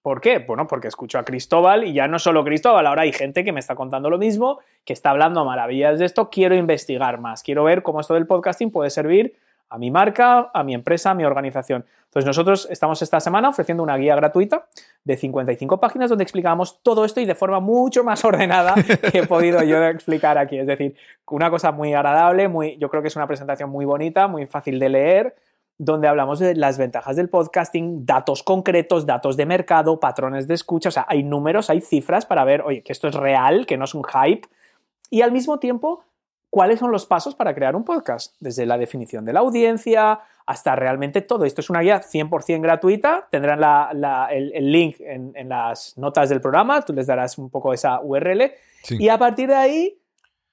[0.01, 0.39] ¿Por qué?
[0.39, 3.59] Bueno, porque escucho a Cristóbal y ya no solo Cristóbal, ahora hay gente que me
[3.59, 7.81] está contando lo mismo, que está hablando maravillas de esto, quiero investigar más, quiero ver
[7.81, 9.35] cómo esto del podcasting puede servir
[9.69, 11.85] a mi marca, a mi empresa, a mi organización.
[12.05, 14.67] Entonces nosotros estamos esta semana ofreciendo una guía gratuita
[15.03, 18.75] de 55 páginas donde explicamos todo esto y de forma mucho más ordenada
[19.11, 20.59] que he podido yo explicar aquí.
[20.59, 20.95] Es decir,
[21.27, 24.79] una cosa muy agradable, muy, yo creo que es una presentación muy bonita, muy fácil
[24.79, 25.35] de leer,
[25.77, 30.89] donde hablamos de las ventajas del podcasting, datos concretos, datos de mercado, patrones de escucha,
[30.89, 33.83] o sea, hay números, hay cifras para ver, oye, que esto es real, que no
[33.85, 34.47] es un hype,
[35.09, 36.03] y al mismo tiempo,
[36.49, 40.75] cuáles son los pasos para crear un podcast, desde la definición de la audiencia hasta
[40.75, 41.43] realmente todo.
[41.43, 45.97] Esto es una guía 100% gratuita, tendrán la- la- el, el link en, en las
[45.97, 48.51] notas del programa, tú les darás un poco esa URL,
[48.83, 48.97] Sí.
[48.99, 49.97] y a partir de ahí,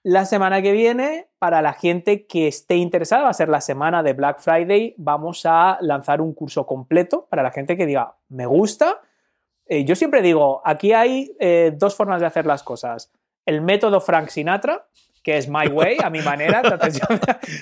[0.05, 4.03] la semana que viene, para la gente que esté interesada, va a ser la semana
[4.03, 8.46] de Black Friday, vamos a lanzar un curso completo para la gente que diga, me
[8.46, 9.00] gusta.
[9.66, 13.12] Eh, yo siempre digo, aquí hay eh, dos formas de hacer las cosas.
[13.46, 14.86] El método Frank Sinatra,
[15.22, 16.62] que es my way, a mi manera.
[16.64, 17.07] Entonces, yo,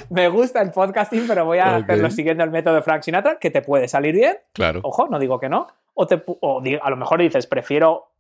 [0.09, 3.61] me gusta el podcasting, pero voy a hacerlo siguiendo el método Frank Sinatra, que te
[3.61, 4.81] puede salir bien, Claro.
[4.83, 5.67] Ojo, no digo que no.
[5.93, 8.13] O, te o a lo mejor dices, prefiero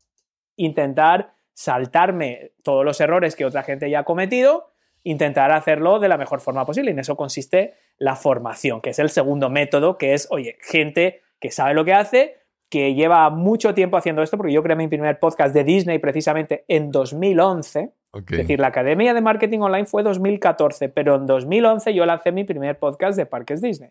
[0.56, 4.72] intentar saltarme todos los errores que otra gente ya ha cometido,
[5.02, 6.90] intentar hacerlo de la mejor forma posible.
[6.90, 11.22] Y en eso consiste la formación, que es el segundo método, que es, oye, gente
[11.38, 12.36] que sabe lo que hace,
[12.70, 16.64] que lleva mucho tiempo haciendo esto, porque yo creé mi primer podcast de Disney precisamente
[16.68, 17.92] en 2011.
[18.12, 18.30] Ok.
[18.32, 22.44] Es decir, la Academia de Marketing Online fue 2014, pero en 2011 yo lancé mi
[22.44, 23.90] primer podcast de Parques Disney.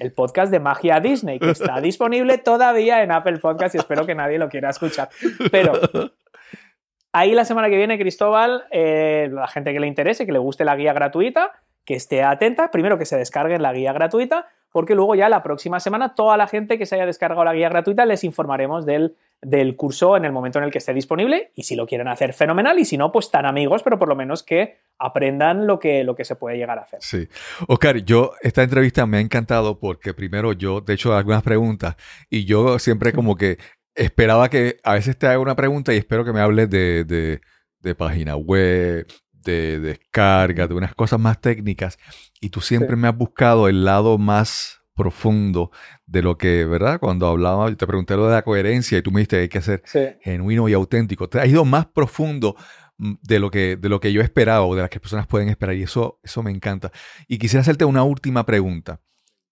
[0.00, 4.14] El podcast de Magia Disney, que está disponible todavía en Apple Podcast y espero que
[4.14, 5.10] nadie lo quiera escuchar.
[5.50, 5.72] Pero
[7.14, 10.64] ahí la semana que viene, Cristóbal, eh, la gente que le interese, que le guste
[10.64, 11.52] la guía gratuita,
[11.84, 15.78] que esté atenta, primero que se descarguen la guía gratuita, porque luego ya la próxima
[15.78, 19.76] semana toda la gente que se haya descargado la guía gratuita les informaremos del, del
[19.76, 22.80] curso en el momento en el que esté disponible y si lo quieren hacer fenomenal
[22.80, 26.16] y si no, pues tan amigos, pero por lo menos que aprendan lo que, lo
[26.16, 26.98] que se puede llegar a hacer.
[27.00, 27.28] Sí.
[27.68, 31.94] Oscar, yo, esta entrevista me ha encantado porque primero yo he hecho algunas preguntas
[32.28, 33.58] y yo siempre como que
[33.94, 37.40] esperaba que a veces te haga una pregunta y espero que me hables de, de,
[37.80, 41.98] de página web, de descarga, de unas cosas más técnicas
[42.40, 43.00] y tú siempre Sí.
[43.02, 45.70] me has buscado el lado más profundo
[46.06, 47.00] de lo que, ¿verdad?
[47.00, 49.48] Cuando hablaba, yo te pregunté lo de la coherencia y tú me dijiste que hay
[49.48, 50.00] que ser Sí.
[50.22, 51.28] genuino y auténtico.
[51.28, 52.54] Te ha ido más profundo
[52.98, 55.48] mm, de lo que, de lo que yo esperaba o de las que personas pueden
[55.48, 56.92] esperar y eso, eso me encanta.
[57.26, 59.00] Y quisiera hacerte una última pregunta.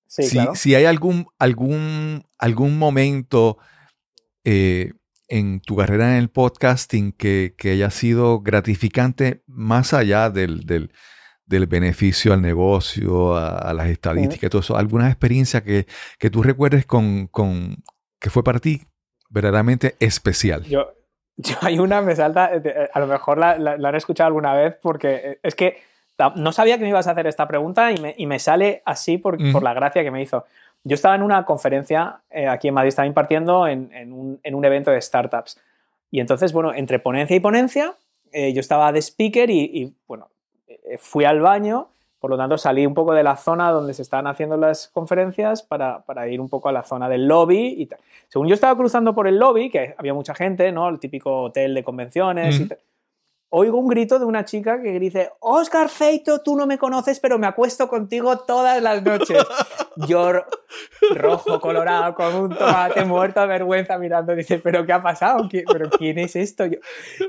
[0.06, 0.54] Sí, si, claro.
[0.54, 3.58] si hay algún, algún, algún momento
[4.44, 4.92] eh,
[5.28, 10.92] en tu carrera en el podcasting que, que haya sido gratificante más allá del, del,
[11.46, 15.86] del beneficio al negocio, a, a las estadísticas y todo eso, alguna experiencia que,
[16.18, 17.76] que tú recuerdes con, con,
[18.20, 18.82] que fue para ti
[19.30, 20.64] verdaderamente especial.
[20.64, 20.92] Yo,
[21.36, 24.54] yo hay una, me salta, eh, a lo mejor la, la- la han escuchado alguna
[24.54, 25.78] vez porque eh, es que
[26.16, 28.82] ta- no sabía que me ibas a hacer esta pregunta y me, y me sale
[28.84, 29.52] así por, Ujú.
[29.52, 30.44] por la gracia que me hizo.
[30.84, 34.54] Yo estaba en una conferencia eh, aquí en Madrid, estaba impartiendo en, en un, en
[34.54, 35.60] un evento de startups.
[36.10, 37.94] Y entonces, bueno, entre ponencia y ponencia,
[38.32, 40.28] eh, yo estaba de speaker y, y, bueno,
[40.66, 44.02] eh, fui al baño, por lo tanto salí un poco de la zona donde se
[44.02, 47.86] estaban haciendo las conferencias para, para ir un poco a la zona del lobby y
[47.86, 47.98] tal.
[48.28, 50.88] Según yo estaba cruzando por el lobby, que había mucha gente, ¿no?
[50.88, 52.78] El típico hotel de convenciones y tal,
[53.54, 57.38] Oigo un grito de una chica que dice, Oscar Feito, tú no me conoces, pero
[57.38, 59.44] me acuesto contigo todas las noches.
[60.08, 60.46] Yo ro-
[61.14, 65.44] rojo, colorado, con un tomate muerto de vergüenza mirando, dice, ¿pero qué ha pasado?
[65.50, 66.64] ¿Qui- ¿Pero quién es esto?
[66.64, 66.78] Yo-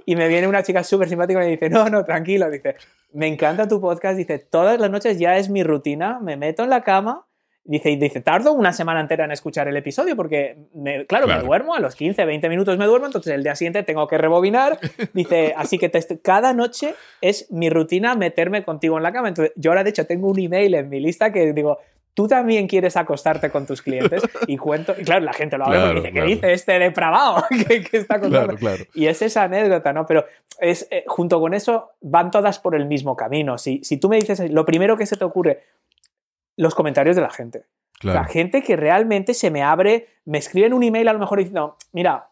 [0.06, 2.78] Y me viene una chica súper simpática y me dice, no, no, tranquilo, dice,
[3.12, 6.70] me encanta tu podcast, dice, todas las noches ya es mi rutina, me meto en
[6.70, 7.26] la cama,
[7.66, 11.42] dice, y dice, tardo una semana entera en escuchar el episodio porque, me- claro, Claro.
[11.42, 14.18] me duermo, a los 15, 20 minutos me duermo, entonces el día siguiente tengo que
[14.18, 14.80] rebobinar,
[15.14, 19.30] dice, así que te- cada noche es mi rutina meterme contigo en la cama.
[19.30, 21.78] Entonces, yo ahora, de hecho, tengo un email en mi lista que digo,
[22.16, 25.78] tú también quieres acostarte con tus clientes y cuento, y claro, la gente lo abre
[25.80, 26.28] Claro, porque dice, claro.
[26.28, 27.44] ¿qué dice este depravado?
[27.68, 28.56] ¿Qué, qué está contando?
[28.56, 28.84] Claro, claro.
[28.94, 30.06] Y es esa anécdota, ¿no?
[30.06, 30.26] Pero
[30.60, 33.58] es, eh, junto con eso van todas por el mismo camino.
[33.58, 35.64] Si, si tú me dices, lo primero que se te ocurre,
[36.58, 37.66] los comentarios de la gente.
[38.00, 38.20] claro.
[38.20, 41.78] La gente que realmente se me abre, me escriben un email a lo mejor diciendo,
[41.92, 42.30] mira,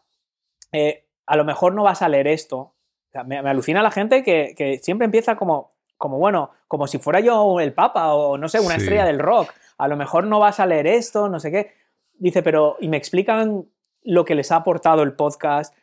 [0.72, 2.58] eh, a lo mejor no vas a leer esto.
[2.58, 2.74] O
[3.12, 6.98] sea, me, me alucina la gente que, que siempre empieza como, como, bueno, como si
[6.98, 8.82] fuera yo el papa o no sé, una Sí.
[8.82, 9.52] estrella del rock.
[9.78, 11.72] A lo mejor no vas a leer esto, no sé qué.
[12.14, 13.66] Dice, pero, y me explican
[14.02, 15.74] lo que les ha aportado el podcast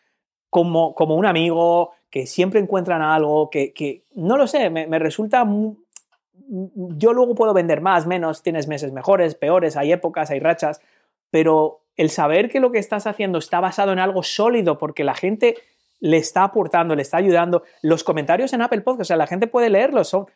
[0.49, 4.97] como, como un amigo, que siempre encuentran algo, que, que no lo sé, me, me
[4.99, 5.43] resulta...
[5.45, 5.75] mu-
[6.47, 10.81] Yo luego puedo vender más, menos, tienes meses mejores, peores, hay épocas, hay rachas,
[11.29, 15.15] pero el saber que lo que estás haciendo está basado en algo sólido porque la
[15.15, 15.57] gente
[15.99, 17.63] le está aportando, le está ayudando.
[17.81, 20.27] Los comentarios en Apple Podcast, o sea, la gente puede leerlos, son...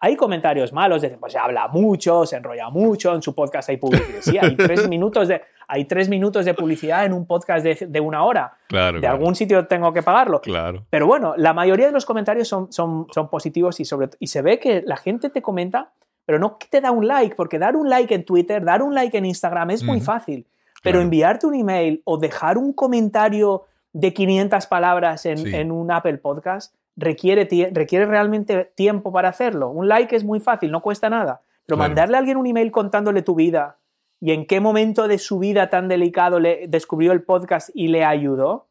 [0.00, 3.76] Hay comentarios malos, dicen, pues se habla mucho, se enrolla mucho, en su podcast hay
[3.78, 4.20] publicidad.
[4.20, 8.00] Sí, hay tres minutos de, hay tres minutos de publicidad en un podcast de, de
[8.00, 8.56] una hora.
[8.68, 9.16] Claro, De claro.
[9.16, 10.40] algún sitio tengo que pagarlo.
[10.40, 10.84] Claro.
[10.90, 14.42] Pero bueno, la mayoría de los comentarios son, son, son positivos y, sobre, y se
[14.42, 15.90] ve que la gente te comenta,
[16.26, 18.94] pero no que te da un like, porque dar un like en Twitter, dar un
[18.94, 20.46] like en Instagram es muy fácil.
[20.82, 21.04] Pero Claro.
[21.04, 23.62] enviarte un email o dejar un comentario
[23.94, 25.54] de 500 palabras en, Sí.
[25.54, 29.70] en un Apple Podcast requiere, requiere realmente tiempo para hacerlo.
[29.70, 31.42] Un like es muy fácil, no cuesta nada.
[31.66, 31.88] Pero Claro.
[31.88, 33.78] mandarle a alguien un email contándole tu vida
[34.20, 38.04] y en qué momento de su vida tan delicado le descubrió el podcast y le
[38.04, 38.68] ayudó,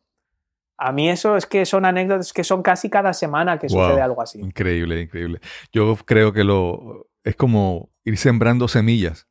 [0.77, 3.83] a mí eso es que son anécdotas que son casi cada semana que Wow.
[3.87, 4.39] sucede algo así.
[4.39, 5.39] Increíble, increíble.
[5.71, 9.27] Yo creo que lo es como ir sembrando semillas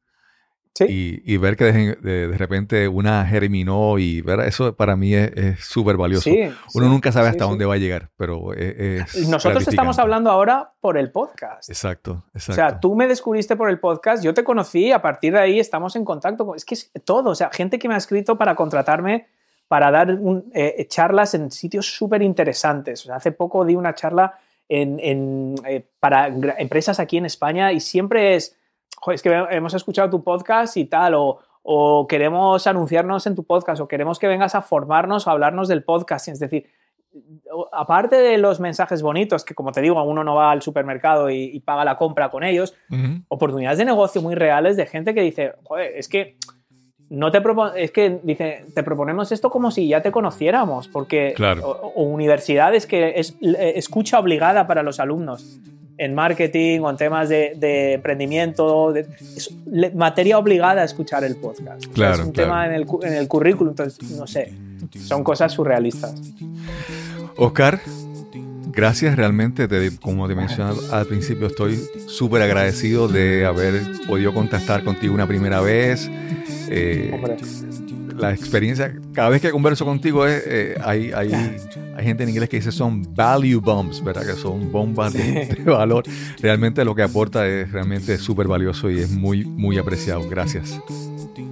[0.74, 4.96] Sí, y, y ver que de, de- de repente una germinó y ver eso para
[4.96, 6.22] mí es es súper valioso.
[6.22, 6.40] sí,
[6.74, 9.98] Uno sí, nunca sabe hasta dónde va a llegar, pero es, es Y Nosotros estamos
[9.98, 11.68] hablando ahora por el podcast.
[11.68, 12.54] Exacto, O exacto.
[12.54, 15.94] sea, tú me descubriste por el podcast, yo te conocí, a partir de ahí estamos
[15.94, 16.46] en contacto.
[16.46, 19.26] con- Es que es todo, o sea, gente que me ha escrito para contratarme
[19.68, 23.02] para dar un- eh, charlas en sitios súper interesantes.
[23.02, 24.38] O sea, hace poco di una charla
[24.68, 28.56] en, en, eh, para empresas aquí en España y siempre es,
[29.04, 33.44] "Jo, es que hemos escuchado tu podcast y tal, o, o queremos anunciarnos en tu
[33.44, 36.28] podcast, o queremos que vengas a formarnos o hablarnos del podcast.
[36.28, 36.66] Es decir,
[37.72, 41.44] aparte de los mensajes bonitos, que como te digo, uno no va al supermercado y,
[41.44, 42.74] y paga la compra con ellos,
[43.28, 46.36] oportunidades de negocio muy reales de gente que dice, joder, es que
[47.10, 47.42] no te
[47.76, 51.68] es que dice, te proponemos esto como si ya te conociéramos, porque Claro.
[51.68, 55.60] o, o universidades que es eh, escucha obligada para los alumnos
[55.98, 59.06] en marketing o en temas de, de emprendimiento, de-
[59.36, 59.50] es
[59.94, 61.78] materia obligada a escuchar el podcast.
[61.80, 62.48] O sea, Claro, es un claro.
[62.50, 64.52] tema en el, en el currículum, entonces, no sé,
[64.98, 66.14] son cosas surrealistas.
[67.36, 67.80] Oscar,
[68.72, 74.84] gracias realmente, te- como te mencioné al principio, estoy súper agradecido de haber podido contactar
[74.84, 76.10] contigo una primera vez.
[76.68, 77.10] Eh.
[78.22, 81.32] La experiencia, cada vez que converso contigo es, eh, hay, hay,
[81.96, 84.24] hay gente en inglés que dice son value bombs, ¿verdad?
[84.24, 86.04] Que son bombas de, de valor.
[86.40, 90.28] Realmente lo que aporta es realmente súper valioso y es muy, muy apreciado.
[90.28, 90.80] Gracias.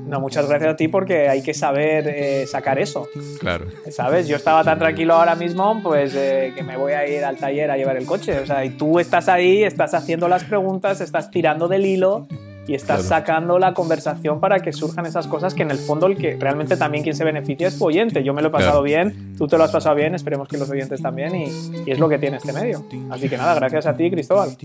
[0.07, 3.09] No, muchas gracias a ti porque hay que saber eh, sacar eso.
[3.39, 3.67] Claro.
[3.91, 4.27] ¿Sabes?
[4.27, 7.71] Yo estaba tan tranquilo ahora mismo, pues eh, que me voy a ir al taller
[7.71, 8.41] a llevar el coche.
[8.41, 12.27] O sea, y tú estás ahí, estás haciendo las preguntas, estás tirando del hilo
[12.67, 13.09] y estás Claro.
[13.09, 16.77] sacando la conversación para que surjan esas cosas que en el fondo el que realmente
[16.77, 18.23] también quien se beneficia es tu oyente.
[18.23, 19.11] Yo me lo he pasado Claro.
[19.13, 21.45] bien, tú te lo has pasado bien, esperemos que los oyentes también y,
[21.87, 22.85] y es lo que tiene este medio.
[23.11, 24.57] Así que nada, gracias a ti, Cristóbal.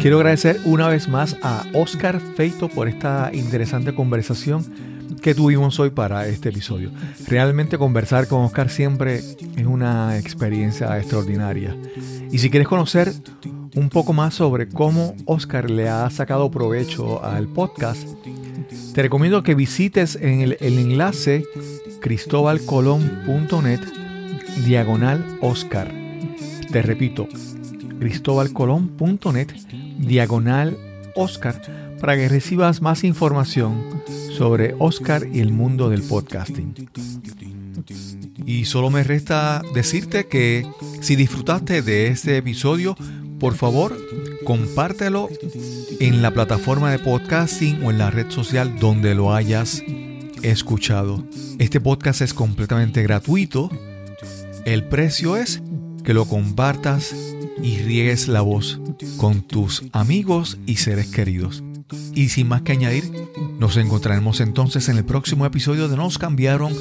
[0.00, 4.64] Quiero agradecer una vez más a Oscar Feito por esta interesante conversación
[5.22, 6.90] que tuvimos hoy para este episodio.
[7.26, 9.36] Realmente conversar con Oscar siempre es
[9.66, 11.76] una experiencia extraordinaria.
[12.30, 13.12] Y si quieres conocer
[13.74, 18.08] un poco más sobre cómo Oscar le ha sacado provecho al podcast,
[18.94, 21.44] te recomiendo que visites en el, enlace
[22.00, 23.80] cristobalcolón.net
[24.64, 25.92] diagonal Oscar.
[26.70, 27.28] Te repito,
[28.00, 29.48] cristobalcolón.net
[29.98, 30.76] diagonal
[31.14, 31.60] Oscar
[32.00, 34.02] para que recibas más información
[34.36, 36.74] sobre Oscar y el mundo del podcasting.
[38.46, 40.66] Y solo me resta decirte que
[41.00, 42.96] si disfrutaste de este episodio,
[43.38, 43.96] por favor,
[44.44, 45.28] compártelo
[46.00, 49.82] en la plataforma de podcasting o en la red social donde lo hayas
[50.42, 51.24] escuchado.
[51.58, 53.70] Este podcast es completamente gratuito.
[54.64, 55.62] El precio es
[56.04, 57.14] que lo compartas
[57.62, 58.80] y riegues la voz
[59.16, 61.62] con tus amigos y seres queridos.
[62.14, 63.04] Y sin más que añadir,
[63.58, 66.72] nos encontraremos entonces en el próximo episodio de Nos cambiaron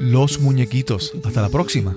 [0.00, 1.12] los muñequitos.
[1.24, 1.94] Hasta la próxima.